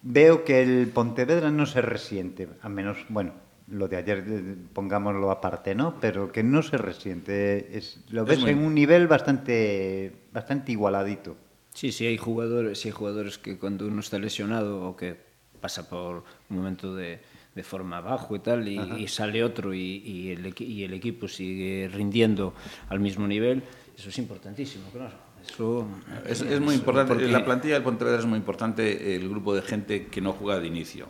[0.00, 3.32] veo que el Pontevedra no se resiente, a menos, bueno,
[3.68, 5.96] lo de ayer eh, pongámoslo aparte, ¿no?
[6.00, 7.76] Pero que no se resiente.
[7.76, 11.36] Es, lo Es ves muy- en un nivel bastante, bastante igualadito.
[11.76, 15.14] Sí, sí, hay jugadores, sí hay jugadores que cuando uno está lesionado o que
[15.60, 17.20] pasa por un momento de,
[17.54, 21.28] de forma bajo y tal, y, y sale otro y, y el, y el equipo
[21.28, 22.54] sigue rindiendo
[22.88, 23.62] al mismo nivel,
[23.96, 25.14] eso es importantísimo, claro.
[25.46, 25.86] Eso,
[26.26, 29.54] Es, es muy importante, porque- en la plantilla del Pontevedra es muy importante el grupo
[29.54, 31.08] de gente que no juega de inicio.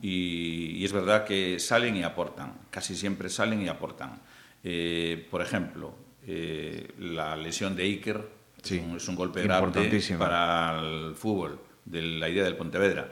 [0.00, 4.20] y, y es verdad que salen y aportan, casi siempre salen y aportan.
[4.64, 5.94] Eh, por ejemplo,
[6.26, 9.70] eh, la lesión de Iker Sí, es, un, es un golpe grave
[10.18, 13.08] para el fútbol, de la idea del Pontevedra.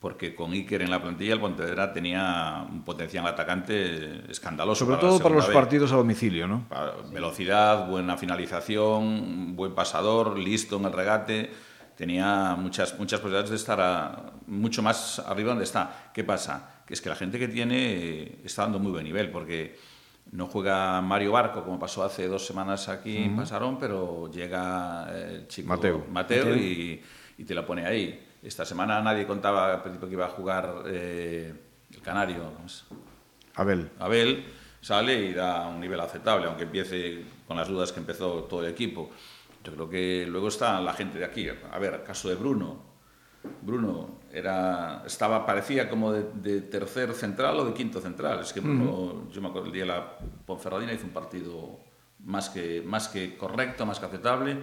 [0.00, 4.86] Porque con Iker en la plantilla, el Pontevedra tenía un potencial atacante escandaloso.
[4.86, 5.52] Sobre la todo para los B.
[5.52, 6.64] partidos a domicilio, ¿no?
[6.70, 11.50] Para Velocidad, buena finalización, buen pasador, listo en el regate.
[11.96, 16.10] Tenía muchas, muchas posibilidades de estar a- mucho más arriba donde está.
[16.14, 16.82] ¿Qué pasa?
[16.86, 19.78] Que es que la gente que tiene está dando muy buen nivel, porque
[20.32, 25.36] no juega Mario Barco, como pasó hace dos semanas aquí en Pasarón, pero llega eh,
[25.40, 26.06] el chico Mateo.
[26.10, 27.02] Mateo, Y,
[27.38, 28.26] y te la pone ahí.
[28.42, 31.52] Esta semana nadie contaba al principio que iba a jugar eh,
[31.92, 32.52] el Canario.
[33.54, 33.90] Abel.
[33.98, 34.44] Abel
[34.80, 38.70] sale y da un nivel aceptable, aunque empiece con las dudas que empezó todo el
[38.70, 39.10] equipo.
[39.64, 41.48] Yo creo que luego está la gente de aquí.
[41.48, 42.89] A ver, caso de Bruno.
[43.62, 48.40] Bruno era estaba parecía como de, de tercer central o de quinto central.
[48.40, 51.80] Es que Bruno, yo me acuerdo el día de la Ponferradina hizo un partido
[52.24, 54.58] más que más que correcto, más que aceptable,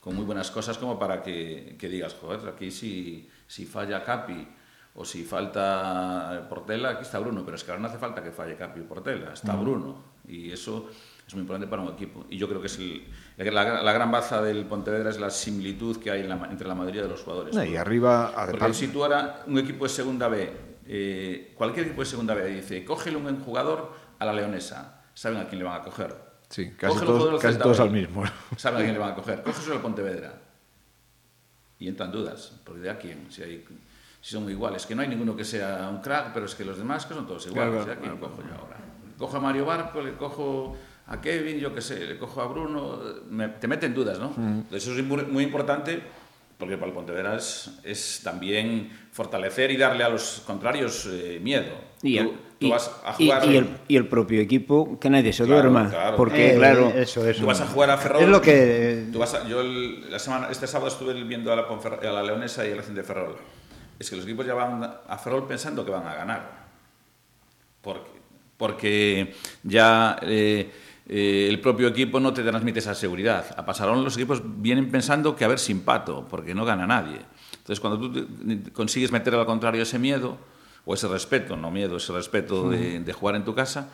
[0.00, 4.48] con muy buenas cosas como para que, que digas, joder, aquí si si falla Capi
[4.94, 8.30] o si falta Portela, aquí está Bruno, pero es que ahora no hace falta que
[8.30, 9.54] falle Capi o Portela, está.
[9.54, 10.88] Bruno y eso
[11.26, 12.26] es muy importante para un equipo.
[12.28, 13.02] Y yo creo que es el,
[13.38, 16.74] la, la, gran baza del Pontevedra es la similitud que hay en la, entre la
[16.74, 17.54] mayoría de los jugadores.
[17.54, 20.52] No, y arriba, Porque si tú ahora un equipo de segunda B,
[20.86, 25.48] eh, cualquier equipo de segunda B dice, cógele un jugador a la leonesa, saben a
[25.48, 26.14] quién le van a coger.
[26.50, 28.22] Sí, casi todos, casi todos al mismo.
[28.56, 29.42] Saben a quién le van a coger.
[29.42, 30.40] Cógeselo al Pontevedra.
[31.78, 33.64] Y entran dudas, porque de a quién, si, hay,
[34.20, 34.86] si son iguales.
[34.86, 37.26] Que no hay ninguno que sea un crack, pero es que los demás que son
[37.26, 37.84] todos iguales.
[37.84, 38.76] Claro, ¿a quién cojo yo ahora?
[39.18, 42.98] Cojo a Mario Barco, le cojo a Kevin, yo qué sé, le cojo a Bruno,
[43.28, 44.30] me, te meten dudas, ¿no?
[44.36, 44.74] Mm.
[44.74, 46.00] Eso es muy, muy, importante
[46.58, 51.74] porque para el Pontevedra es, es, también fortalecer y darle a los contrarios eh, miedo.
[52.00, 53.44] Y el, tú, tú y, vas a jugar...
[53.44, 55.90] Y, el, y, el, propio equipo, que nadie se duerma.
[55.90, 57.40] Claro, porque, eh, claro, eso, eso.
[57.40, 58.22] Tú vas a jugar a Ferrol...
[58.22, 59.08] Es lo que...
[59.12, 62.22] Tú vas a, yo el, la semana, este sábado estuve viendo a la, a la
[62.22, 63.36] Leonesa y el Racing de Ferrol.
[63.98, 66.64] Es que los equipos ya van a Ferrol pensando que van a ganar.
[67.82, 68.10] Porque,
[68.56, 70.16] porque ya...
[70.22, 70.70] Eh,
[71.06, 73.54] eh, el propio equipo no te transmite esa seguridad.
[73.56, 77.20] A Pasarón los equipos vienen pensando que a ver sin pato, porque no gana nadie.
[77.52, 78.26] Entonces, cuando tú
[78.72, 80.38] consigues meter al contrario ese miedo,
[80.86, 83.88] o ese respeto, no miedo, ese respeto de, de jugar en tu casa,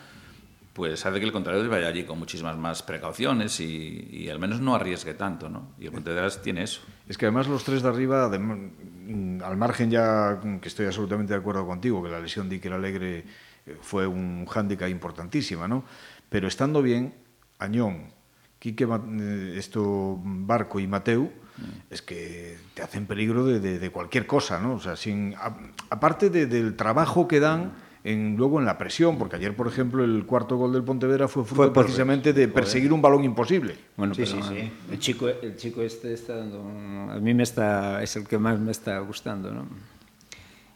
[0.73, 4.61] pues hace que el contrario vaya allí con muchísimas más precauciones y, y al menos
[4.61, 5.69] no arriesgue tanto, ¿no?
[5.79, 6.81] Y el Pontevedras tiene eso.
[7.09, 8.39] Es que además los tres de arriba, de,
[9.45, 13.25] al margen ya que estoy absolutamente de acuerdo contigo, que la lesión de Iker Alegre
[13.67, 15.85] eh, fue un hándicap importantísima, ¿no?
[16.31, 17.13] Pero estando bien,
[17.59, 18.13] Añón,
[18.59, 21.91] Quique, eh, esto, Barco y Mateu, mm.
[21.91, 24.75] es que te hacen peligro de, de, de cualquier cosa, ¿no?
[24.75, 25.57] O sea, sin, a,
[25.91, 27.73] aparte de, del trabajo que dan mm.
[28.05, 31.45] en, luego en la presión, porque ayer, por ejemplo, el cuarto gol del Pontevedra fue,
[31.45, 33.77] fruto fue precisamente de perseguir un balón imposible.
[33.97, 34.73] Bueno, sí, pero, sí, sí.
[34.93, 38.61] El chico, el chico este está dando, a mí me está, es el que más
[38.61, 39.67] me está gustando, ¿no?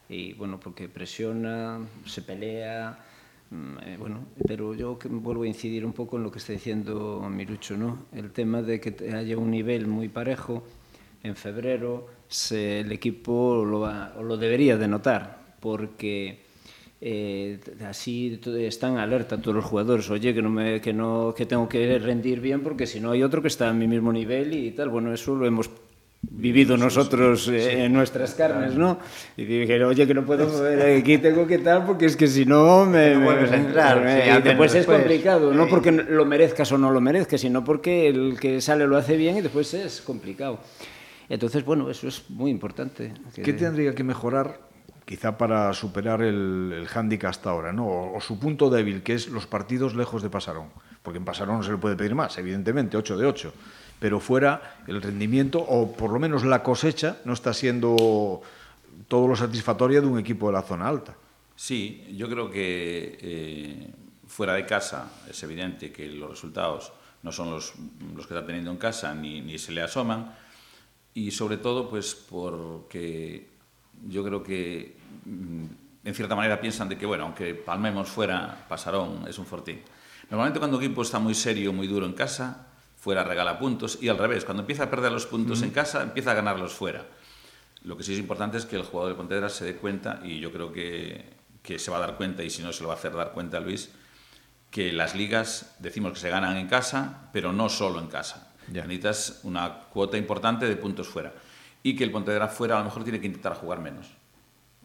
[0.08, 2.98] Y bueno, porque presiona, se pelea
[3.82, 7.76] eh, bueno, pero yo vuelvo a incidir un poco en lo que está diciendo Mirucho,
[7.76, 8.06] ¿no?
[8.12, 10.64] El tema de que haya un nivel muy parejo
[11.22, 12.06] en febrero,
[12.50, 16.44] el equipo lo, va, lo debería de notar, porque
[17.00, 21.68] eh, así están alerta todos los jugadores, oye, que, no me, que, no, que tengo
[21.68, 24.70] que rendir bien porque si no hay otro que está a mi mismo nivel y
[24.70, 24.88] tal.
[24.88, 25.70] Bueno, eso lo hemos
[26.30, 28.98] vivido nosotros eh, en nuestras carnes, ¿no?
[29.36, 32.44] Y dije, oye, que no puedo mover, aquí tengo que tal, porque es que si
[32.44, 33.14] no me...
[33.14, 34.02] No vuelves a entrar.
[34.02, 37.40] Me, sí, y después, después es complicado, no porque lo merezcas o no lo merezcas,
[37.40, 40.60] sino porque el que sale lo hace bien y después es complicado.
[41.28, 43.14] Entonces, bueno, eso es muy importante.
[43.34, 43.42] Que...
[43.42, 44.60] ¿Qué tendría que mejorar
[45.06, 47.86] quizá para superar el, el hándicap hasta ahora, ¿no?
[47.86, 50.68] O, o, su punto débil, que es los partidos lejos de Pasarón.
[51.02, 53.52] Porque en Pasarón no se le puede pedir más, evidentemente, 8 de 8
[54.04, 58.42] pero fuera el rendimiento o por lo menos la cosecha no está siendo
[59.08, 61.16] todo lo satisfactoria de un equipo de la zona alta.
[61.56, 63.90] Sí, yo creo que eh,
[64.26, 67.72] fuera de casa es evidente que los resultados no son los,
[68.14, 70.36] los que está teniendo en casa ni, ni se le asoman
[71.14, 73.48] y sobre todo pues porque
[74.06, 75.64] yo creo que mm,
[76.04, 79.80] en cierta manera piensan de que bueno, aunque palmemos fuera, Pasarón es un fortín.
[80.28, 82.68] Normalmente cuando un equipo está muy serio, muy duro en casa,
[83.04, 86.30] fuera regala puntos y al revés, cuando empieza a perder los puntos en casa, empieza
[86.30, 87.04] a ganarlos fuera.
[87.82, 90.40] Lo que sí es importante es que el jugador de Pontevedra se dé cuenta, y
[90.40, 91.22] yo creo que,
[91.62, 93.32] que, se va a dar cuenta, y si no se lo va a hacer dar
[93.32, 93.90] cuenta Luis,
[94.70, 98.54] que las ligas decimos que se ganan en casa, pero no solo en casa.
[98.72, 98.86] Ya.
[98.86, 101.34] Necesitas una cuota importante de puntos fuera.
[101.82, 104.06] Y que el Pontevedra fuera a lo mejor tiene que intentar jugar menos.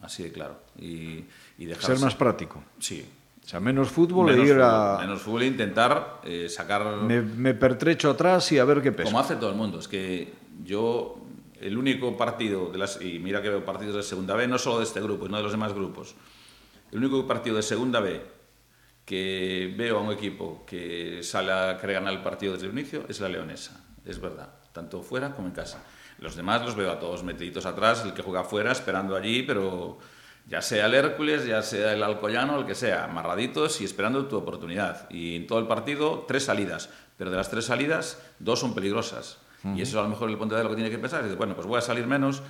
[0.01, 0.59] Así de claro.
[0.77, 1.23] Y,
[1.57, 1.95] y dejarse...
[1.95, 2.61] Ser más práctico.
[2.79, 3.09] Sí,
[3.49, 4.97] o sea, menos fútbol menos e ir fútbol, a...
[5.01, 6.85] Menos fútbol e intentar eh, sacar...
[7.01, 9.09] Me, me, pertrecho atrás y a ver qué pesa.
[9.09, 9.79] Como hace todo el mundo.
[9.79, 10.31] Es que
[10.63, 11.17] yo,
[11.59, 14.77] el único partido, de las, y mira que veo partidos de segunda B, no solo
[14.77, 16.13] de este grupo, sino de los demás grupos,
[16.91, 18.21] el único partido de segunda B
[19.03, 23.05] que veo a un equipo que sale a querer ganar el partido desde el inicio
[23.09, 23.83] es la Leonesa.
[24.05, 25.83] Es verdad, tanto fuera como en casa.
[26.19, 29.97] Los demás los veo a todos metiditos atrás, el que juega fuera esperando allí, pero
[30.49, 34.35] ya sea el Hércules, ya sea el Alcoyano, el que sea, amarraditos y esperando tu
[34.35, 35.07] oportunidad.
[35.11, 39.37] Y en todo el partido, tres salidas, pero de las tres salidas, dos son peligrosas.
[39.63, 39.77] Uh -huh.
[39.77, 41.23] Y eso es a lo mejor el punto de lo que tiene que pensar.
[41.23, 42.41] Es, bueno, pues voy a salir menos,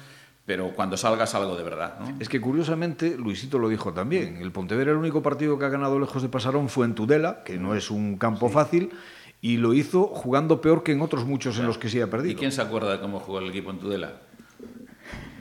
[0.45, 1.99] pero cuando salga salgo de verdad.
[1.99, 2.15] ¿no?
[2.19, 5.99] Es que curiosamente, Luisito lo dijo también, el Pontevedra el único partido que ha ganado
[5.99, 8.53] lejos de Pasarón fue en Tudela, que no es un campo sí.
[8.53, 8.91] fácil,
[9.41, 11.63] y lo hizo jugando peor que en otros muchos claro.
[11.63, 12.31] en los que sí ha perdido.
[12.31, 14.13] ¿Y quién se acuerda de cómo jugó el equipo en Tudela?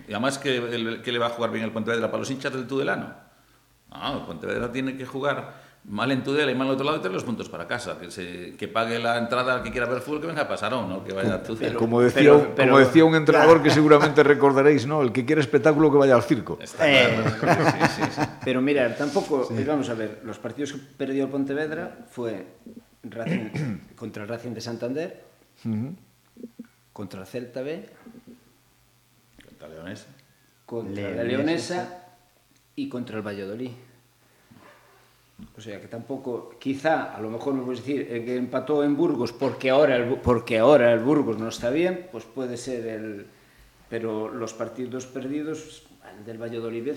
[0.09, 2.53] Y además, que, el, que le va a jugar bien el Pontevedra para los hinchas
[2.53, 3.15] del Tudelano?
[3.91, 7.01] No, el Pontevedra tiene que jugar mal en Tudela y mal en otro lado y
[7.01, 7.99] tener los puntos para casa.
[7.99, 10.89] Que, se, que pague la entrada al que quiera ver fútbol, que venga a Pasarón,
[10.89, 11.05] ¿no?
[11.05, 11.79] Que vaya a Tudela.
[11.79, 15.03] Como decía, pero, pero, como decía un entrenador que seguramente recordaréis, ¿no?
[15.03, 16.59] El que quiere espectáculo, que vaya al circo.
[16.61, 18.21] Eh, sí, sí, sí.
[18.45, 22.47] Pero mira, tampoco, vamos a ver, los partidos que perdió el Pontevedra fue
[23.03, 25.25] Racing, contra el Racing de Santander,
[26.93, 27.89] contra el Celta B,
[29.59, 30.07] Contra Leonesa.
[30.67, 32.05] contra la Leonesa.
[32.77, 33.71] Y contra el Valladolid.
[35.57, 38.97] O sea que tampoco, quizá, a lo mejor me puedes decir eh, que empató en
[38.97, 43.27] Burgos porque ahora el, porque ahora el Burgos no está bien, pues puede ser el.
[43.89, 45.85] Pero los partidos perdidos,
[46.19, 46.93] el del Valladolid,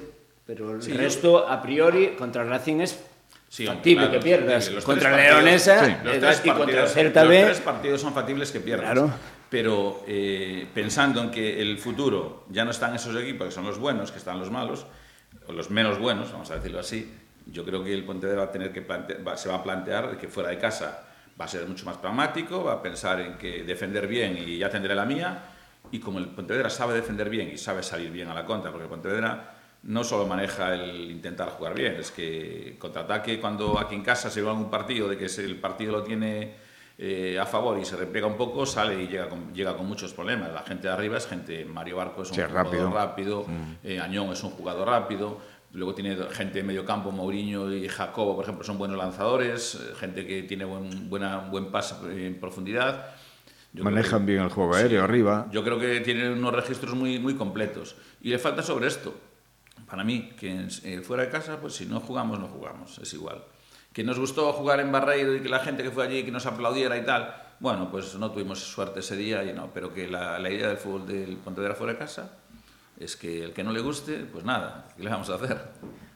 [0.46, 3.00] pero el Sí, resto, a priori, contra el Racing es
[3.48, 4.72] Sí, factible claro, que pierdas.
[4.72, 8.52] los contra Leonesa sí, los tres y contra el Celta los tres partidos son factibles
[8.52, 8.92] que pierdas.
[8.92, 9.12] Claro.
[9.52, 13.78] Pero eh, pensando en que el futuro ya no están esos equipos, que son los
[13.78, 14.86] buenos, que están los malos,
[15.46, 17.14] o los menos buenos, vamos a decirlo así,
[17.48, 18.86] yo creo que el Pontevedra va a tener que
[19.36, 21.04] se va a plantear que fuera de casa
[21.40, 24.70] va a ser mucho más pragmático, va a pensar en que defender bien y ya
[24.70, 25.44] tendré la mía.
[25.92, 28.86] Y como el Pontevedra sabe defender bien y sabe salir bien a la contra, porque
[28.86, 34.04] el Pontevedra no solo maneja el intentar jugar bien, es que contraataque cuando aquí en
[34.04, 36.71] casa se va un partido de que el partido lo tiene
[37.04, 40.14] eh, a favor y se repliega un poco, sale y llega con, llega con muchos
[40.14, 40.52] problemas.
[40.54, 42.92] La gente de arriba es gente, Mario Barco es un Sí, jugador rápido.
[42.94, 43.46] rápido,
[43.84, 45.40] eh, Añón es un jugador rápido,
[45.74, 49.96] luego tiene gente de medio campo, Mourinho y Jacobo, por ejemplo, son buenos lanzadores, eh,
[49.96, 51.96] gente que tiene buen, buena, buen pase
[52.28, 53.08] en profundidad.
[53.74, 55.48] Yo Manejan que- bien el juego aéreo arriba.
[55.52, 57.96] yo creo que tiene unos registros muy, muy completos.
[58.22, 59.16] Y le falta sobre esto.
[59.90, 63.00] Para mí, que eh, fuera de casa, pues si no jugamos, no jugamos.
[63.00, 63.44] Es igual.
[63.94, 66.46] Que nos gustó jugar en Barreiro y que la gente que fue allí, que nos
[66.46, 67.36] aplaudiera y tal.
[67.60, 69.70] Bueno, pues no tuvimos suerte ese día y no.
[69.74, 72.32] Pero que la, la idea del fútbol del Pontevedra fuera de casa
[73.00, 75.58] es que el que no le guste, pues nada, ¿qué le vamos a hacer?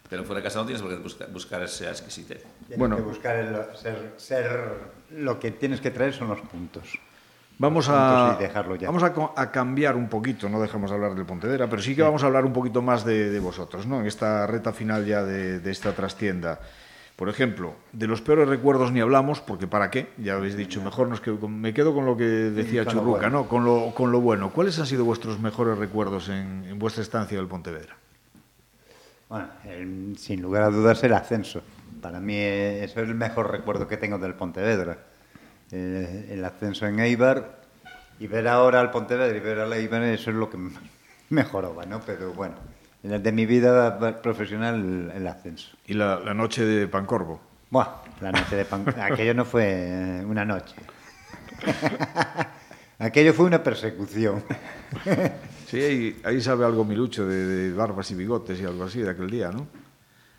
[0.09, 2.43] Pero fuera de casa no tienes por qué buscar, buscar esa exquisitez.
[2.59, 2.95] Tienes Bueno.
[2.95, 4.79] que buscar el- ser, ser-
[5.11, 6.97] lo que tienes que traer son los puntos.
[7.57, 8.87] Vamos a, dejarlo ya.
[8.91, 12.21] vamos a, cambiar un poquito, no dejamos de hablar del Pontevedra, pero sí que vamos
[12.23, 14.01] a hablar un poquito más de, de vosotros, ¿no?
[14.01, 16.59] En esta reta final ya de, de esta trastienda.
[17.15, 20.09] Por ejemplo, de los peores recuerdos ni hablamos, porque ¿para qué?
[20.17, 23.29] Ya habéis dicho, mejor nos quedo me quedo con lo que decía Churruca, bueno.
[23.43, 23.47] ¿no?
[23.47, 24.51] Con lo, con lo bueno.
[24.51, 27.95] ¿Cuáles han sido vuestros mejores recuerdos en, en vuestra estancia del Pontevedra?
[29.29, 31.61] Bueno, el- sin lugar a dudas el ascenso.
[32.01, 34.97] Para mí eh, eso es el mejor recuerdo que tengo del Pontevedra.
[35.71, 37.61] Eh, el ascenso en Eibar
[38.19, 40.57] y ver ahora al Pontevedra y ver al Eibar, eso es lo que
[41.29, 42.01] mejoraba, ¿no?
[42.05, 42.55] Pero bueno,
[43.05, 45.77] de mi vida profesional el, ascenso.
[45.85, 47.39] Y la, la noche de Pancorvo.
[47.69, 48.85] Buah, la noche de pan...
[49.01, 50.75] Aquello no fue una noche.
[52.99, 54.43] Aquello fue una persecución.
[55.65, 59.09] Sí, ahí, ahí sabe algo Milucho de, de barbas y bigotes y algo así de
[59.09, 59.67] aquel día, ¿no?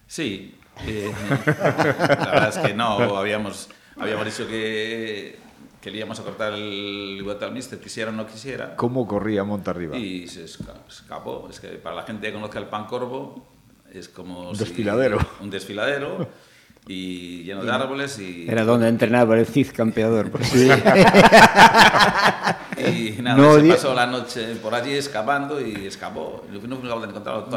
[0.07, 1.13] Sí, eh,
[1.47, 5.37] la verdad es que no, habíamos, habíamos dicho que,
[5.87, 9.45] que le íbamos a cortar el bigote al mister, quisiera o no quisiera, ¿Cómo corría
[9.45, 9.97] monta arriba?
[9.97, 11.47] y se esca- escapó.
[11.49, 13.47] Es que para la gente que conozca el pan corvo,
[13.93, 14.49] es como...
[14.51, 15.19] Un si- desfiladero.
[15.41, 16.29] un desfiladero,
[16.89, 20.31] y lleno de árboles, y, Era donde entrenaba el Cid campeador.
[20.31, 20.69] por si-
[22.79, 26.45] y nada, No se di- pasó la noche por allí escapando y escapó.
[26.51, 26.61] No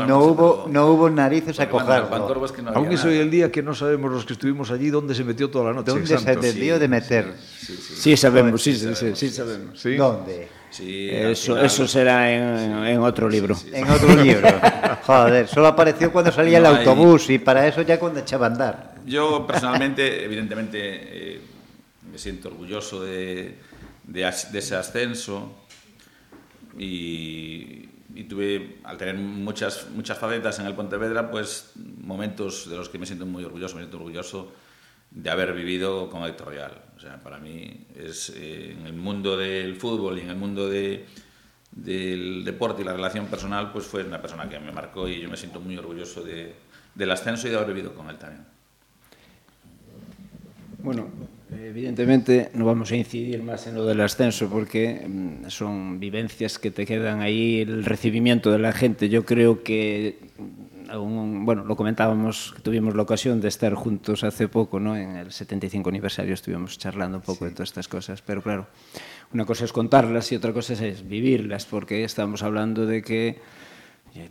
[0.08, 2.10] No noche, hubo, no hubo narices a cogerlo.
[2.46, 2.72] es que no
[3.06, 3.24] hoy nada.
[3.24, 5.92] el día que no sabemos los que estuvimos allí dónde se metió toda la noche.
[5.92, 6.42] ¿Dónde se santo.
[6.42, 7.34] debió de meter?
[7.38, 9.80] Sí sabemos, sí, sí, sí, sí sabemos.
[9.80, 9.96] Sí.
[9.96, 10.48] ¿Dónde?
[10.72, 13.56] Sí, Eso, final- eso será en, en otro libro.
[13.74, 14.48] En otro libro.
[15.04, 18.46] Joder, solo apareció cuando salía No el hay- autobús y para eso ya cuando echaba
[18.48, 18.96] a andar.
[19.06, 20.78] Yo personalmente, evidentemente,
[21.36, 21.42] eh,
[22.12, 23.56] me siento orgulloso de,
[24.04, 25.56] de de ese ascenso
[26.78, 32.90] y, y tuve, al tener muchas, muchas facetas en el Pontevedra, pues momentos de los
[32.90, 34.52] que me siento muy orgulloso, me siento orgulloso
[35.12, 36.72] de haber vivido con Héctor Real.
[36.96, 40.70] O sea, para mí es eh, en el mundo del fútbol y en el mundo
[40.70, 41.06] de,
[41.72, 45.30] del deporte y la relación personal, pues fue una persona que me marcó y yo
[45.30, 46.54] me siento muy orgulloso de,
[46.96, 48.44] del ascenso y de haber vivido con él también.
[50.82, 51.08] Bueno,
[51.52, 56.72] evidentemente no vamos a incidir más en lo del ascenso porque mm, son vivencias que
[56.72, 59.10] te quedan ahí, el recibimiento de la gente.
[59.10, 60.20] Yo creo que,
[60.90, 64.96] aún, bueno, lo comentábamos, tuvimos la ocasión de estar juntos hace poco, ¿no?
[64.96, 68.68] En el 75 aniversario estuvimos charlando un poco de todas estas cosas, pero claro,
[69.34, 73.40] una cosa es contarlas y otra cosa es vivirlas, porque estamos hablando de que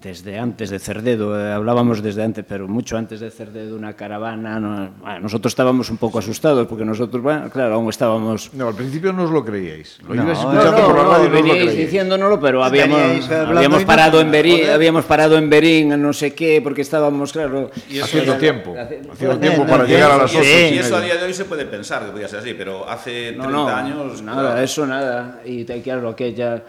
[0.02, 4.60] desde antes de Cerdedo, eh, hablábamos desde antes, pero mucho antes de Cerdedo, una caravana.
[4.60, 8.52] no- bueno, nosotros estábamos un poco asustados porque nosotros, bueno, claro, aún estábamos.
[8.54, 9.98] No, al principio no os lo creíais.
[10.06, 13.80] Lo No, ibais no, escuchando por la radio no os lo diciéndonoslo, pero habíamos, habíamos
[13.80, 17.70] no- parado en Berín, habíamos parado en Berín, no sé qué, porque estábamos, claro,
[18.02, 18.74] Haciendo era- tiempo.
[19.12, 20.46] Haciendo tiempo no, para llegar a las sí, 8.
[20.46, 20.74] sí.
[20.74, 23.32] Y eso a día de hoy se puede pensar que podía ser así, pero hace
[23.32, 24.22] 30 No, no, años.
[24.22, 25.40] nada, claro, eso nada.
[25.44, 26.62] Y te- claro, aquella,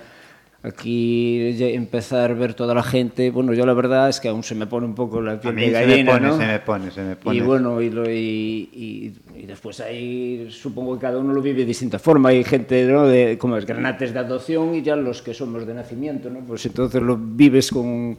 [0.61, 4.55] aquí empezar a ver toda la gente, bueno, yo la verdad es que aún se
[4.55, 6.37] me pone un poco la piel de gallina, se me pone, ¿no?
[6.37, 7.37] Se me pone, se me pone.
[7.37, 11.59] Y bueno, y, lo, y, y, y, después ahí supongo que cada uno lo vive
[11.59, 12.29] de distinta forma.
[12.29, 13.07] Hay gente, ¿no?
[13.07, 16.41] De, como es granates de adopción y ya los que somos de nacimiento, ¿no?
[16.41, 18.17] Pues entonces lo vives con,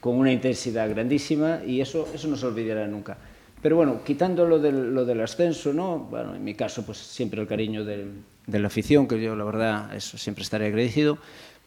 [0.00, 3.16] con una intensidad grandísima y eso, eso no se olvidará nunca.
[3.60, 5.98] Pero bueno, quitando lo del, lo del ascenso, ¿no?
[5.98, 8.10] Bueno, en mi caso, pues siempre el cariño del,
[8.46, 11.18] de la afición, que yo la verdad eso siempre estaré agradecido.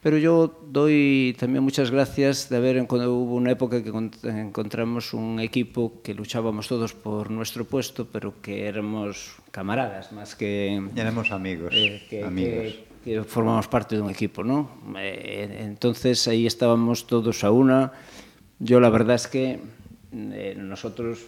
[0.08, 3.90] Pero yo doy también muchas gracias de haber, cuando hubo una época que
[4.24, 10.82] encontramos un equipo que luchábamos todos por nuestro puesto, pero que éramos camaradas más que...
[10.96, 11.74] Éramos amigos.
[11.76, 12.76] Eh, que, amigos.
[13.04, 14.72] Que, que, formamos parte de un equipo, ¿no?
[14.98, 17.92] Eh, entonces ahí estábamos todos a una.
[18.60, 19.60] Yo la verdad es que
[20.14, 21.20] eh, nosotros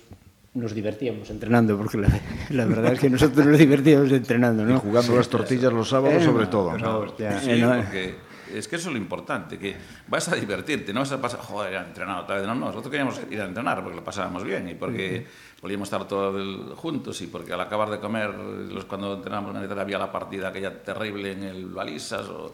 [0.54, 2.08] nos divertíamos entrenando, porque la,
[2.50, 4.78] la, verdad es que nosotros nos divertíamos entrenando, ¿no?
[4.78, 6.78] Y jugando las tortillas los sábados, Eh, sobre todo.
[6.78, 7.42] No, hostia.
[7.42, 9.76] Sí, Eh, no, porque es que eso es lo importante, que
[10.08, 12.46] vas a divertirte, no vas a pasar, joder, a entrenar otra vez.
[12.46, 15.26] No, no, nosotros queríamos ir a entrenar porque lo pasábamos bien y porque
[15.62, 20.12] podíamos estar todos juntos y porque al acabar de comer, los, cuando entrenábamos había la
[20.12, 22.54] partida aquella terrible en el balisas o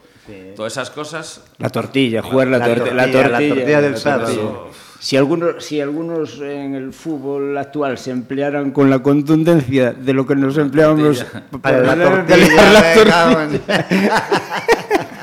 [0.54, 1.44] todas esas cosas.
[1.58, 4.70] La tortilla, jugar la, La torti- la tortilla, la tortilla, tortilla del la sábado.
[4.98, 10.26] Si algunos, si algunos en el fútbol actual se emplearan con la contundencia de lo
[10.26, 11.24] que nos empleábamos
[11.60, 14.26] Para la para tortilla, la me tortilla.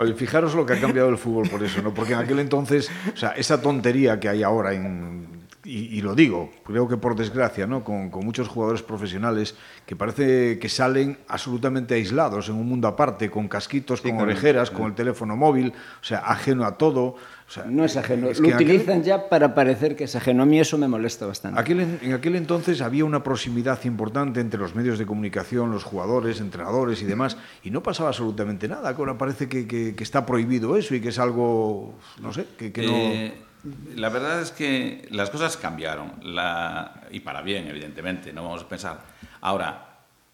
[0.00, 1.92] Oye, fijaros lo que ha cambiado el fútbol por eso, ¿no?
[1.92, 5.26] Porque en aquel entonces, o sea, esa tontería que hay ahora en,
[5.70, 7.84] y, y, lo digo, creo que por desgracia, ¿no?
[7.84, 9.54] Con, con, muchos jugadores profesionales
[9.86, 14.70] que parece que salen absolutamente aislados en un mundo aparte, con casquitos, Sí, con orejeras,
[14.70, 17.02] con el teléfono móvil, o sea, ajeno a todo.
[17.48, 20.14] O sea, No es ajeno, es lo en aquel- utilizan ya para parecer que es
[20.16, 20.42] ajeno.
[20.42, 21.58] A mí eso me molesta bastante.
[21.60, 26.40] Aquel, en aquel entonces había una proximidad importante entre los medios de comunicación, los jugadores,
[26.40, 28.90] entrenadores y demás, y no pasaba absolutamente nada.
[28.90, 32.72] Ahora parece que, que- que está prohibido eso y que es algo, no sé, que,
[32.72, 32.92] que no...
[32.92, 33.34] Eh,
[33.94, 36.12] la verdad es que las cosas cambiaron,
[37.10, 39.00] y para bien, evidentemente, no vamos a pensar.
[39.40, 39.90] Ahora,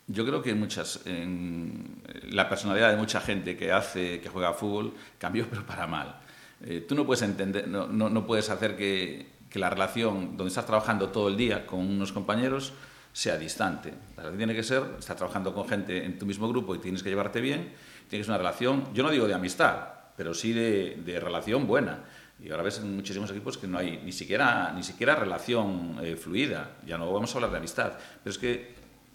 [0.06, 5.46] yo creo que muchas, la personalidad de mucha gente que hace, que juega fútbol, cambió,
[5.50, 6.20] pero para mal.
[6.64, 11.28] Eh, tú no puedes entender, no, puedes hacer que, la relación donde estás trabajando todo
[11.28, 12.74] el día con unos compañeros
[13.14, 13.88] sea distante.
[14.14, 17.02] La relación tiene que ser, estás trabajando con gente en tu mismo grupo y tienes
[17.02, 17.72] que llevarte bien,
[18.10, 19.78] tienes una relación, yo no digo de amistad,
[20.14, 22.00] pero sí de relación buena.
[22.42, 26.16] Y ahora ves en muchísimos equipos que no hay ni siquiera, ni siquiera relación eh,
[26.16, 26.76] fluida.
[26.86, 27.92] Ya no vamos a hablar de amistad.
[28.22, 28.74] Pero es que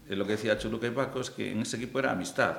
[0.10, 2.58] eh, lo que decía Churruca y Paco es que en ese equipo era amistad.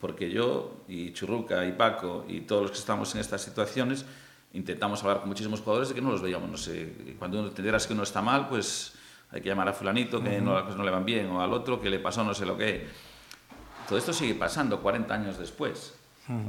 [0.00, 4.04] Porque yo y Churruca y Paco y todos los que estamos en estas situaciones
[4.52, 6.48] intentamos hablar con muchísimos jugadores de que no los veíamos.
[6.48, 8.94] No sé, cuando uno entenderas que uno está mal, pues
[9.30, 11.52] hay que llamar a fulanito que no, las cosas no le van bien o al
[11.52, 12.86] otro que le pasó no sé lo que.
[13.88, 15.94] Todo esto sigue pasando 40 años después.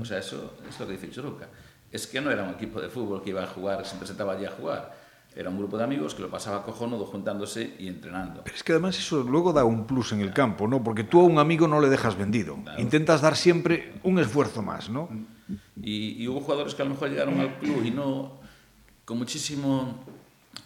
[0.01, 1.47] O sea, eso es lo que dice Churruca.
[1.91, 4.45] Es que no era un equipo de fútbol que iba a jugar, se presentaba allí
[4.45, 4.97] a jugar.
[5.35, 8.41] Era un grupo de amigos que lo pasaba cojonudo juntándose y entrenando.
[8.43, 10.83] Pero es que además eso luego da un plus en el campo, ¿no?
[10.83, 12.57] Porque tú a un amigo no le dejas vendido.
[12.77, 15.07] Intentas dar siempre un esfuerzo más, ¿no?
[15.81, 18.39] Y, y hubo jugadores que a lo mejor llegaron al club y no
[19.05, 20.03] con muchísimo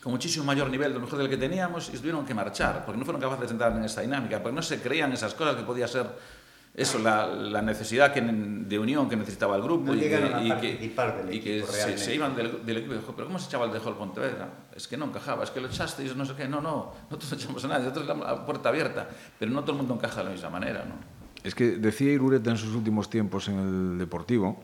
[0.02, 3.00] con muchísimo mayor nivel de lo mejor del que teníamos y tuvieron que marchar porque
[3.00, 5.64] no fueron capaces de entrar en esa dinámica porque no se creían esas cosas que
[5.64, 6.08] podía ser
[6.76, 10.44] eso la, la necesidad que, de unión que necesitaba el grupo No y que, a
[10.44, 13.38] y que, del y que se, se iban del, del equipo y dijo pero ¿cómo
[13.38, 14.50] se echaba el dejó el Pontevedra?
[14.76, 17.38] es que no encajaba, es que lo echasteis no sé qué no, no, nosotros no
[17.38, 19.08] echamos a nadie nosotros la, la puerta abierta
[19.38, 20.96] pero no todo el mundo encaja de la misma manera ¿no?
[21.44, 24.64] Es que decía Irureta en sus últimos tiempos en el Deportivo,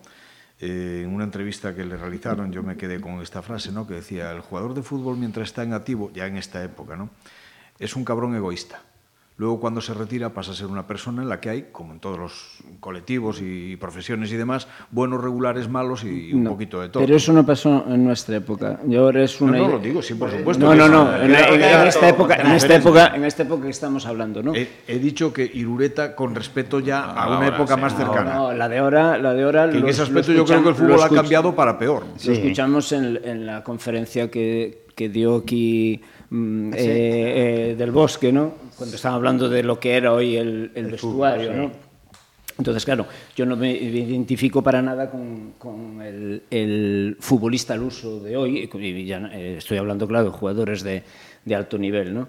[0.59, 3.85] eh, en una entrevista que le realizaron, yo me quedé con esta frase, ¿no?
[3.85, 7.09] Que decía, el jugador de fútbol mientras está en activo, ya en esta época, ¿no?
[7.77, 8.81] Es un cabrón egoísta.
[9.39, 11.99] Luego cuando se retira pasa a ser una persona en la que hay, como en
[12.01, 16.89] todos los colectivos y profesiones y demás, buenos, regulares, malos y un No, poquito de
[16.89, 17.01] todo.
[17.05, 18.81] Pero eso no pasó en nuestra época.
[18.85, 20.65] Y ahora es no, una no, idea- lo digo, sí, por supuesto.
[20.65, 21.15] No, no, no.
[21.15, 24.53] En, en- en esta época, en esta época, en esta época que estamos hablando, ¿no?
[24.53, 27.99] He, he dicho que Irureta con respeto ya a una ahora época sí, más no,
[27.99, 28.33] cercana.
[28.33, 29.69] No, la de ahora, la de ahora.
[29.69, 32.03] que en ese aspecto yo creo que el fútbol ha cambiado para peor.
[32.25, 36.77] Lo escuchamos en, en la conferencia que, que dio aquí mm, eh,
[37.71, 38.67] eh, del Bosque, ¿no?
[38.79, 41.71] Cuando estaban hablando de lo que era hoy el, el vestuario, ¿no?
[42.57, 43.05] Entonces, claro,
[43.37, 48.69] yo no me identifico para nada con, con el, el futbolista al uso de hoy,
[48.73, 51.03] y ya, eh, estoy hablando, claro, de jugadores de,
[51.45, 52.27] de alto nivel, ¿no?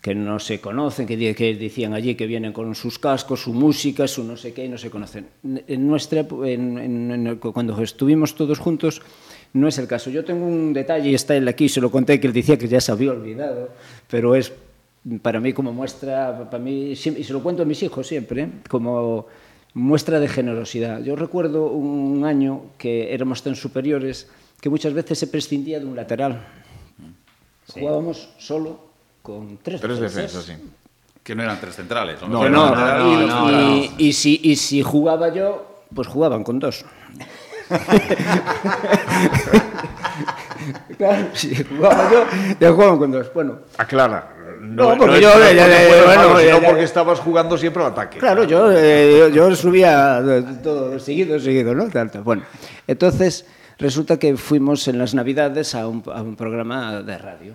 [0.00, 4.06] que no se conocen, que, que decían allí que vienen con sus cascos, su música,
[4.06, 5.26] su no sé qué, y no se conocen.
[5.66, 9.02] En nuestra, en, en- en el- cuando estuvimos todos juntos,
[9.52, 10.08] no es el caso.
[10.10, 12.68] Yo tengo un detalle, y está él aquí, se lo conté, que él decía que
[12.68, 13.70] ya se había olvidado,
[14.08, 14.52] pero es
[15.22, 18.48] para mí como muestra, para mí, y se lo cuento a mis hijos siempre, ¿eh?
[18.68, 19.26] como
[19.74, 21.00] muestra de generosidad.
[21.02, 24.28] Yo recuerdo un año que éramos tan superiores
[24.60, 26.44] que muchas veces se prescindía de un lateral.
[27.72, 27.80] Sí.
[27.80, 28.80] Jugábamos solo
[29.22, 30.46] con tres, tres defensas.
[30.46, 30.66] defensas.
[30.66, 30.72] sí.
[31.22, 32.22] Que no eran tres centrales.
[32.22, 36.84] ¿o No, no, no, y, si, y si jugaba yo, pues jugaban con dos.
[40.96, 42.24] claro, si jugaba yo,
[42.60, 43.32] ya jugaban con dos.
[43.34, 43.58] Bueno.
[43.76, 44.35] Aclara.
[44.74, 47.92] No, porque yo, no, ya, no, ya, bueno, bueno, sino porque estabas jugando siempre al
[47.92, 48.18] ataque.
[48.18, 50.22] Claro, yo, eh, yo subía
[50.62, 51.88] todo seguido, seguido, ¿no?
[51.88, 52.22] Tanto.
[52.22, 52.42] Bueno,
[52.86, 53.46] entonces
[53.78, 57.54] resulta que fuimos en las Navidades a un, a un programa de radio.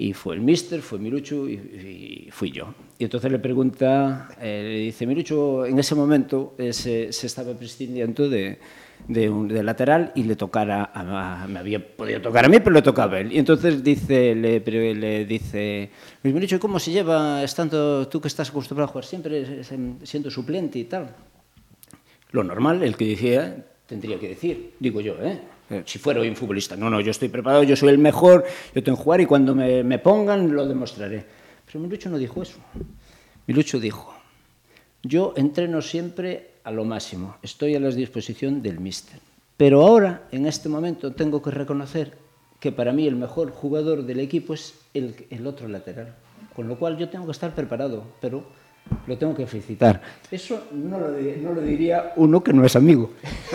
[0.00, 2.72] Y fue el mister, fue Mirucho y, y fui yo.
[2.98, 7.52] Y entonces le pregunta, eh, le dice, Mirucho, en ese momento eh, se, se, estaba
[7.54, 8.60] prescindiendo de,
[9.06, 12.58] de, un, de lateral y le tocara, a, a, me había podido tocar a mí,
[12.58, 13.32] pero le tocaba a él.
[13.32, 15.90] Y entonces dice, le, le dice,
[16.22, 19.62] Luis Mirucho, ¿cómo se lleva estando tú que estás acostumbrado a jugar siempre
[20.02, 21.14] siendo suplente y tal?
[22.32, 25.40] Lo normal, el que decía, tendría que decir, digo yo, ¿eh?
[25.84, 28.44] Si fuera hoy un futbolista, no, no, yo estoy preparado, yo soy el mejor,
[28.74, 31.24] yo tengo que jugar y cuando me, me pongan lo demostraré.
[31.66, 32.58] Pero Milucho no dijo eso.
[33.46, 34.14] Milucho dijo,
[35.02, 39.18] yo entreno siempre a lo máximo, estoy a la disposición del míster.
[39.56, 42.18] Pero ahora, en este momento, tengo que reconocer
[42.60, 46.14] que para mí el mejor jugador del equipo es el, el otro lateral.
[46.54, 48.44] Con lo cual yo tengo que estar preparado, pero
[49.06, 50.00] lo tengo que felicitar.
[50.30, 53.12] Eso no lo, no lo diría uno que no es amigo.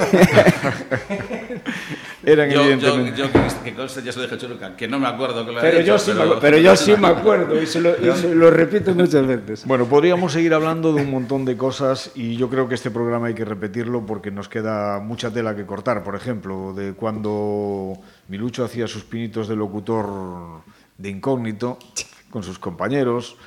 [2.25, 3.17] Eran yo, evidentemente.
[3.17, 5.51] Yo, yo, que conste, ya se lo dije a Churuca, que no me acuerdo que
[5.51, 6.35] lo pero, dicho, yo sí pero...
[6.35, 9.65] Me, pero yo sí me acuerdo y se, lo, y se lo repito muchas veces.
[9.65, 13.27] Bueno, podríamos seguir hablando de un montón de cosas y yo creo que este programa
[13.27, 16.03] hay que repetirlo porque nos queda mucha tela que cortar.
[16.03, 17.93] Por ejemplo, de cuando
[18.27, 20.63] Milucho hacía sus pinitos de locutor
[20.97, 21.77] de incógnito
[22.29, 23.37] con sus compañeros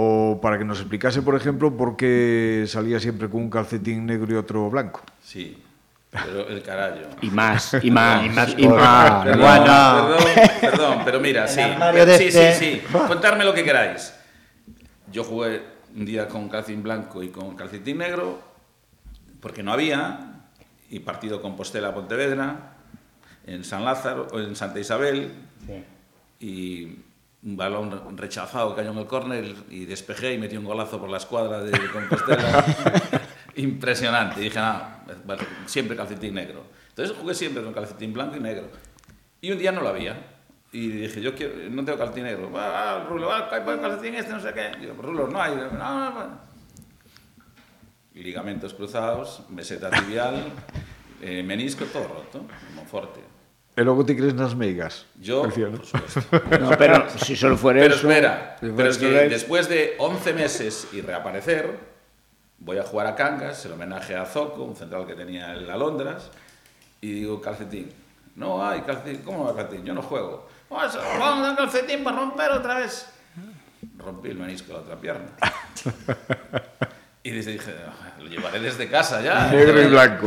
[0.00, 4.32] o para que nos explicase, por ejemplo, por qué salía siempre con un calcetín negro
[4.32, 5.02] y otro blanco.
[5.20, 5.60] Sí,
[6.12, 7.08] pero el carallo.
[7.20, 8.54] Y más, y más, y más.
[8.58, 9.24] Y más.
[9.24, 9.64] Perdón, Bueno.
[10.16, 11.60] perdón, perdón, pero mira, sí.
[11.62, 12.82] Sí, sí, este- sí.
[12.92, 14.14] Contadme lo que queráis.
[15.10, 15.62] Yo jugué
[15.96, 18.40] un día con calcetín blanco y con calcetín negro,
[19.40, 20.42] porque no había,
[20.90, 22.74] y partido Compostela Pontevedra,
[23.46, 25.32] en San Lázaro, o en Santa Isabel,
[26.38, 26.98] y
[27.42, 31.18] un balón rechazado cayó en el córner y despejé y metí un golazo por la
[31.18, 32.64] escuadra de Compostela.
[33.56, 34.40] Impresionante.
[34.40, 34.82] Y dije, no,
[35.24, 36.64] vale, siempre calcetín negro.
[36.88, 38.68] Entonces jugué siempre con calcetín blanco y negro.
[39.40, 40.16] Y un día no lo había.
[40.72, 42.50] Y dije, yo quiero, no tengo calcetín negro.
[42.50, 44.72] Va, Rulo, el calcetín este, no sé qué.
[44.80, 45.54] Digo, Rulo, no hay.
[45.54, 46.48] No, no, no.
[48.14, 50.52] Ligamentos cruzados, meseta tibial,
[51.22, 53.37] eh, menisco, todo roto, Monforte.
[53.78, 55.06] E logo te crees nas meigas.
[55.22, 55.52] Yo, ¿no?
[55.52, 56.20] por supuesto.
[56.58, 58.08] No, pero si solo fuera Pero eso.
[58.10, 61.78] espera, si fuera pero es que después de 11 meses y reaparecer,
[62.58, 66.28] voy a jugar a Cangas, el homenaje a Zoco, un central que tenía el Alondras,
[67.00, 67.92] y digo, calcetín.
[68.34, 69.22] No hay calcetín.
[69.22, 69.84] ¿Cómo va calcetín?
[69.84, 70.48] Yo no juego.
[70.68, 73.06] Vamos a calcetín para romper otra vez.
[73.96, 75.30] Rompí el menisco de la otra pierna.
[77.28, 79.50] Y dije, "Ah, lo llevaré desde casa ya.
[79.52, 80.26] Negro y blanco.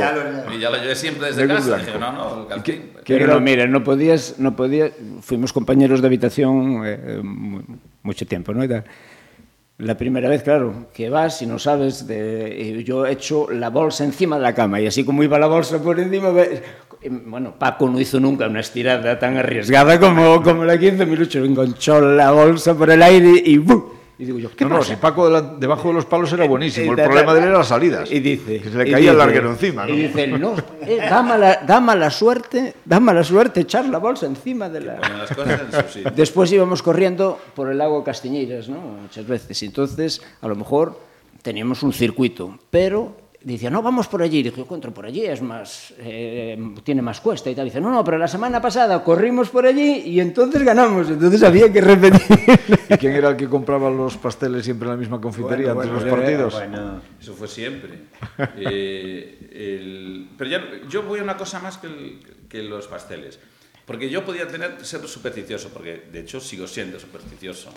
[0.54, 1.68] Y ya lo llevé siempre desde Negro y casa.
[1.76, 1.86] blanco.
[1.86, 2.90] Dije, no, no, calcetín.
[3.06, 7.62] Pero no, mira, no podías, no podías, fuimos compañeros de habitación eh, mu-
[8.02, 8.62] mucho tiempo, ¿no?
[8.64, 8.84] Y tal.
[9.78, 13.68] La primera vez, claro, que vas y no sabes, de, y yo he hecho la
[13.70, 16.30] bolsa encima de la cama y así como iba la bolsa por encima,
[17.26, 21.44] bueno, Paco no hizo nunca una estirada tan arriesgada como, como la que hizo Milucho,
[21.44, 23.82] enganchó la bolsa por el aire y ¡bum!
[24.22, 26.46] Y digo yo, ¿qué No, no, si Paco de la- debajo de los palos era
[26.46, 26.86] buenísimo.
[26.86, 28.08] Y El da- problema da- de él eran las salidas.
[28.08, 28.60] Y dice...
[28.60, 29.92] Que se le caía el larguero encima, ¿no?
[29.92, 34.26] Y dice, no, eh, da, mala, da mala suerte, da mala suerte echar la bolsa
[34.26, 34.94] encima de la...
[35.00, 36.12] Las cosas en su sitio.
[36.14, 38.78] Después íbamos corriendo por el lago Castiñeiras, ¿no?
[38.78, 39.60] Muchas veces.
[39.60, 41.00] Y entonces, a lo mejor
[41.42, 44.38] teníamos un circuito, pero decía, no, vamos por allí.
[44.38, 47.64] Y dije, contra por allí es más, eh, tiene más cuesta y tal.
[47.66, 51.08] dice, no, no, pero la semana pasada corrimos por allí y entonces ganamos.
[51.10, 52.20] Entonces había que repetir.
[52.88, 56.04] ¿Y quién era el que compraba los pasteles siempre en la misma confitería Bueno, antes
[56.04, 56.54] de bueno, los partidos?
[56.54, 57.02] bueno.
[57.20, 57.90] Eso fue siempre.
[58.56, 63.38] Eh, el- pero ya, yo voy a una cosa más que, el- que los pasteles.
[63.84, 67.70] Porque yo podía tener, ser supersticioso, porque de hecho sigo siendo supersticioso.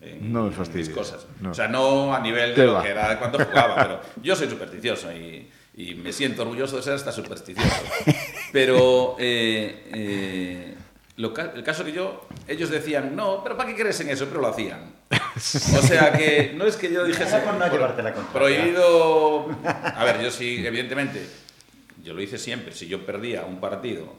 [0.00, 1.26] En, No me en mis cosas.
[1.40, 1.50] no.
[1.50, 2.82] O sea, no a nivel ¿Qué de lo va?
[2.82, 6.94] que era cuando jugaba, pero yo soy supersticioso y, y me siento orgulloso de ser
[6.94, 7.82] hasta supersticioso.
[8.52, 10.74] Pero eh, eh,
[11.16, 14.26] lo el caso que yo, ellos decían, no, pero ¿para qué crees en eso?
[14.26, 14.94] Pero lo hacían.
[15.10, 19.48] O sea que no es que yo dijese por no llevarte la prohibido.
[19.64, 21.26] A ver, yo sí, evidentemente,
[22.02, 22.72] yo lo hice siempre.
[22.72, 24.14] Si yo perdía un partido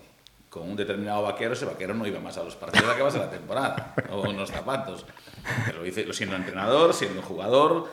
[0.58, 3.30] con un determinado vaquero, ese vaquero no iba más a los partidos vas a la
[3.30, 5.06] temporada, o unos zapatos.
[5.66, 7.88] Pero lo hice siendo entrenador, siendo jugador,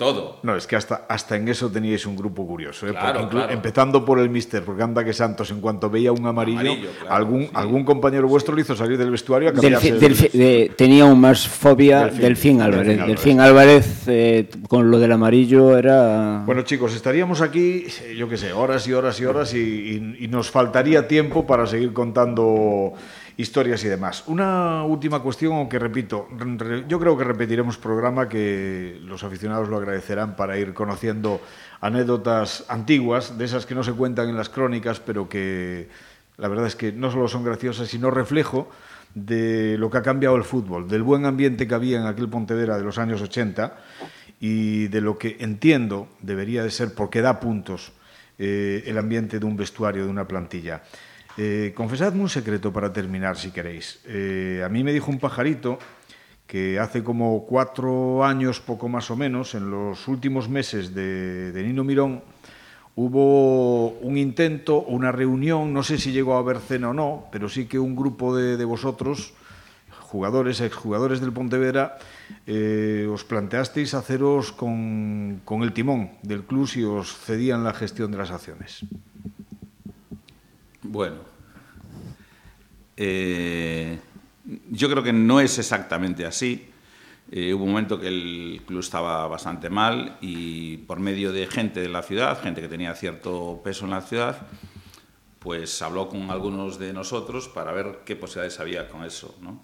[0.00, 0.38] Todo.
[0.44, 2.86] No, es que hasta, hasta en eso teníais un grupo curioso.
[2.86, 2.90] ¿eh?
[2.92, 3.52] Claro, claro.
[3.52, 7.14] Empezando por el mister, porque anda que Santos, en cuanto veía un amarillo, Amarillo, claro,
[7.14, 7.50] algún, sí.
[7.52, 9.52] algún compañero vuestro le hizo salir del vestuario a
[10.32, 12.86] de- tenía aún más fobia Delfín, Delfín, Álvarez.
[12.86, 16.44] Delfín Delfín Álvarez, eh, con lo del amarillo era...
[16.46, 20.24] Bueno, chicos, estaríamos aquí, eh, yo qué sé, horas y horas y horas y, y-
[20.24, 22.94] y nos faltaría tiempo para seguir contando
[23.40, 24.24] historias y demás.
[24.26, 29.76] Una última cuestión, aunque repito, re- yo creo que repetiremos programa que los aficionados lo
[29.78, 31.40] agradecerán para ir conociendo
[31.80, 35.88] anécdotas antiguas, de esas que no se cuentan en las crónicas, pero que
[36.36, 38.68] la verdad es que no solo son graciosas, sino reflejo
[39.14, 42.78] de lo que ha cambiado el fútbol, del buen ambiente que había en aquel Pontevedra
[42.78, 43.76] de los años 80
[44.40, 47.92] y de lo que entiendo debería de ser, porque da puntos,
[48.38, 50.82] eh, el ambiente de un vestuario, de una plantilla.
[51.40, 54.04] Eh, confesadme un secreto para terminar, si queréis.
[54.04, 55.78] Eh, a mí me dijo un pajarito
[56.46, 61.82] que hace como cuatro años, poco más o menos, en los últimos meses de, Nino
[61.82, 62.20] Mirón,
[62.94, 67.48] hubo un intento, una reunión, no sé si llegó a haber cena o no, pero
[67.48, 69.32] sí que un grupo de, de vosotros,
[70.12, 71.96] jugadores, exjugadores del Pontevedra,
[72.46, 78.12] eh, os planteasteis haceros con, con el timón del club si os cedían la gestión
[78.12, 78.84] de las acciones.
[80.82, 81.29] Bueno,
[83.02, 83.98] eh,
[84.70, 86.68] yo creo que no es exactamente así.
[87.30, 91.80] Eh, hubo un momento que el club estaba bastante mal y por medio de gente
[91.80, 94.46] de la ciudad, gente que tenía cierto peso en la ciudad,
[95.38, 99.62] pues habló con algunos de nosotros para ver qué posibilidades había con eso, ¿no?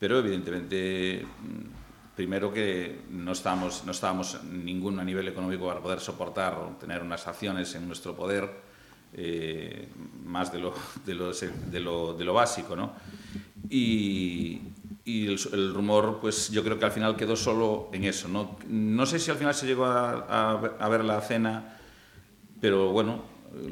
[0.00, 6.00] Pero evidentemente, mm, primero que no estábamos, no estábamos ningún a nivel económico para poder
[6.00, 8.69] soportar o tener unas acciones en nuestro poder
[9.14, 9.88] eh,
[10.24, 12.92] más de lo, de, lo, de, lo, de lo básico, ¿no?
[13.68, 14.60] Y,
[15.04, 18.58] y el, el, rumor, pues yo creo que al final quedó solo en eso, ¿no?
[18.68, 21.78] No sé si al final se llegó a, a, a ver la cena,
[22.60, 23.22] pero bueno,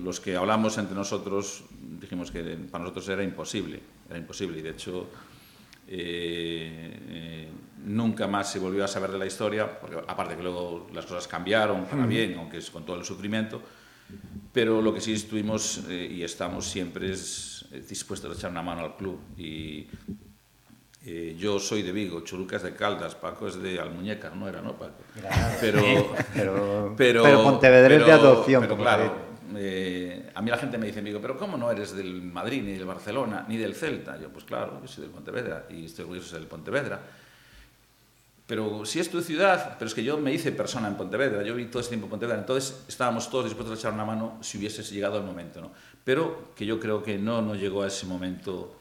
[0.02, 1.64] los que hablamos entre nosotros
[2.00, 5.08] dijimos que para nosotros era imposible, era imposible y de hecho
[5.86, 7.48] eh, eh,
[7.84, 11.26] nunca más se volvió a saber de la historia, porque aparte que luego las cosas
[11.26, 13.62] cambiaron para bien, aunque es con todo el sufrimiento,
[14.52, 18.80] pero lo que sí estuvimos eh, y estamos siempre es dispuestos a echar una mano
[18.84, 19.86] al club y
[21.04, 24.60] eh, yo soy de Vigo, Chuluca es de Caldas, Paco es de Almuñécar, no era,
[24.60, 24.94] ¿no, Paco?
[25.60, 25.80] Pero,
[26.34, 28.62] pero, pero, pero Pontevedra es de pero- adopción.
[28.62, 29.12] pero claro,
[29.56, 32.72] eh, a mí la gente me dice, Vigo, pero ¿cómo no eres del Madrid, ni
[32.72, 34.20] del Barcelona, ni del Celta?
[34.20, 37.00] Yo, pues claro, yo soy del Pontevedra y estoy orgulloso de ser del Pontevedra.
[38.48, 41.54] Pero si es tu ciudad, pero es que yo me hice persona en Pontevedra, yo
[41.54, 44.56] vi todo ese tiempo en Pontevedra, entonces estábamos todos dispuestos a echar una mano si
[44.56, 45.70] hubiese llegado el momento, ¿no?
[46.02, 48.74] Pero que yo creo que no, no llegó a ese momento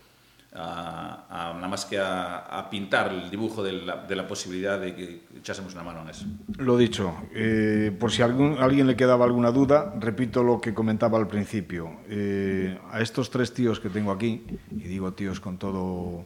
[0.54, 4.80] a, a- nada más que a, a pintar el dibujo de la, de la posibilidad
[4.80, 6.26] de que echásemos una mano en eso.
[6.60, 11.18] Lo dicho, eh, por si a alguien le quedaba alguna duda, repito lo que comentaba
[11.18, 11.92] al principio.
[12.08, 16.24] Eh, a estos tres tíos que tengo aquí, y digo tíos con todo,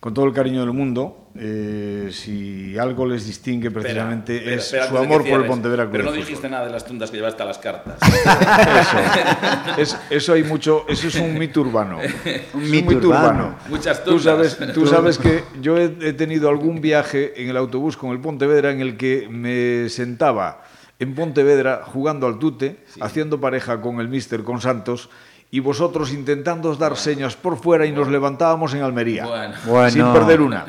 [0.00, 5.22] con todo el cariño del mundo, eh, si algo les distingue precisamente es su amor
[5.28, 7.58] por el Pontevedra Club Pero no dijiste nada de las tundas que llevaste a las
[7.58, 7.98] cartas.
[9.78, 11.98] Es- eso hay mucho, eso es un mito urbano.
[12.54, 13.56] Un mito urbano.
[13.68, 14.24] Muchas Tú tundas.
[14.24, 18.20] sabes, tú sabes que yo he, he tenido algún viaje en el autobús con el
[18.20, 20.62] Pontevedra en el que me sentaba
[20.98, 25.08] en Pontevedra jugando al tute, haciendo pareja con el Mister, con Santos,
[25.52, 29.26] y vosotros intentando dar señas por fuera y nos levantábamos en Almería.
[29.64, 29.90] Bueno.
[29.90, 30.64] Sin perder una.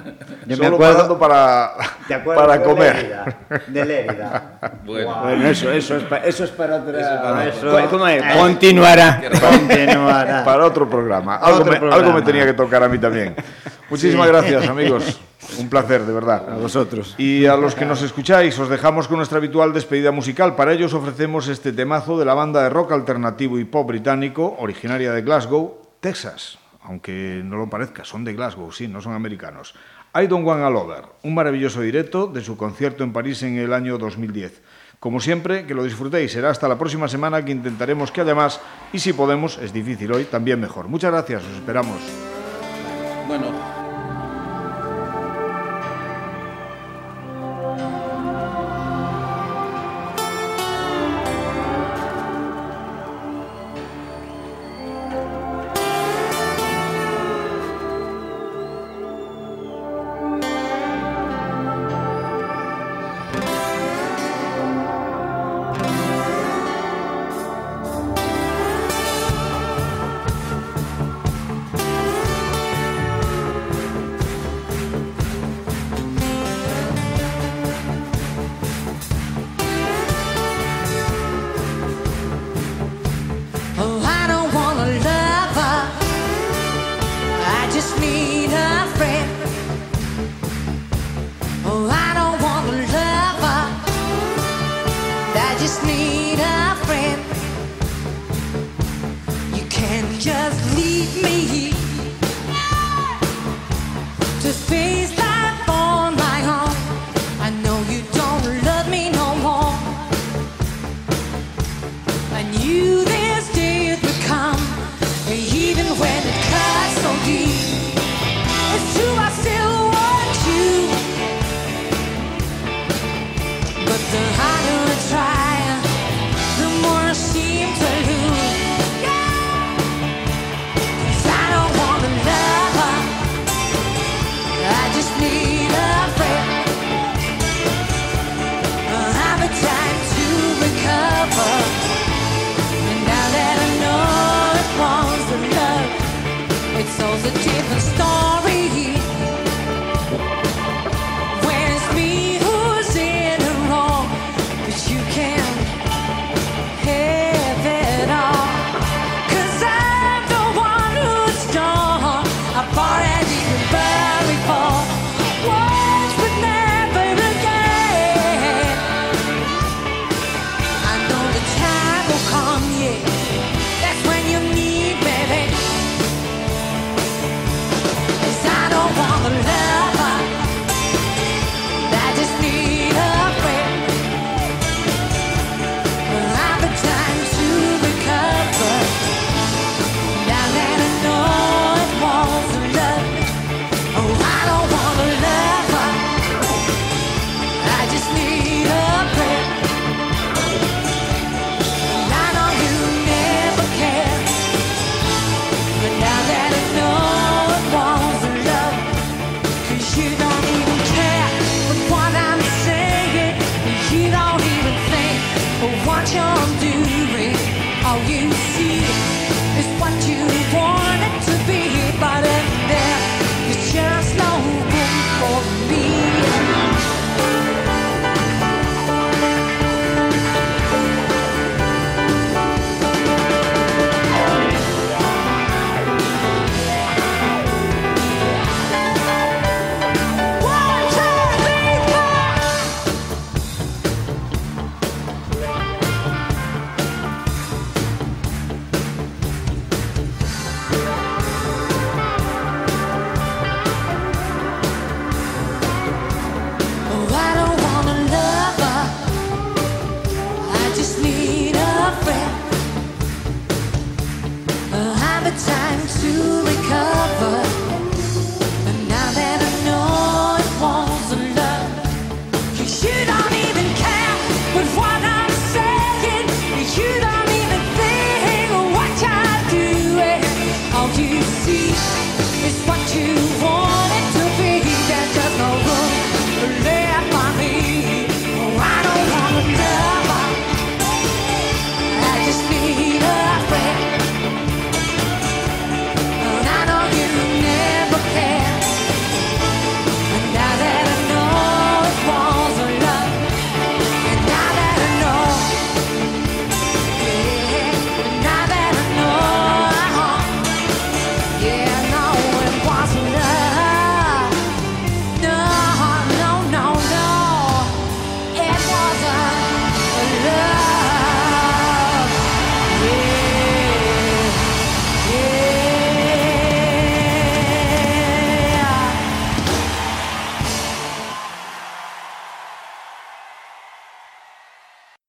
[0.47, 1.71] Yo me Solo acuerdo- parando para,
[2.07, 2.95] ¿Te acuerdas para de comer.
[2.95, 3.37] Lérida?
[3.67, 4.43] De Lérida.
[4.85, 5.21] Bueno.
[5.21, 6.99] Bueno, eso, eso, es, pa- eso es para otra...
[6.99, 7.71] Eso es para eso.
[7.71, 8.23] ¿Cómo- cómo es?
[8.23, 8.27] Eh.
[8.37, 9.21] Continuará.
[9.39, 10.43] Continuará.
[10.43, 11.35] Para otro programa.
[11.35, 12.03] Algo, Otro me, programa.
[12.03, 13.35] algo me tenía que tocar a mí también.
[13.89, 15.19] Muchísimas gracias, amigos.
[15.59, 16.49] Un placer, de verdad.
[16.49, 17.15] A vosotros.
[17.17, 20.55] Y a los que nos escucháis, os dejamos con nuestra habitual despedida musical.
[20.55, 24.55] Para ello os ofrecemos este temazo de la banda de rock alternativo y pop británico,
[24.59, 26.59] originaria de Glasgow, Texas.
[26.83, 29.75] Aunque no lo parezca, son de Glasgow, sí, no son americanos.
[30.13, 33.71] I Don't Want a Lover, un maravilloso directo de su concierto en París en el
[33.71, 34.61] año 2010.
[34.99, 36.31] Como siempre, que lo disfrutéis.
[36.31, 38.59] Será hasta la próxima semana que intentaremos que haya más
[38.93, 40.87] y si podemos, es difícil hoy, también mejor.
[40.87, 41.97] Muchas gracias, os esperamos.
[43.27, 43.80] Bueno,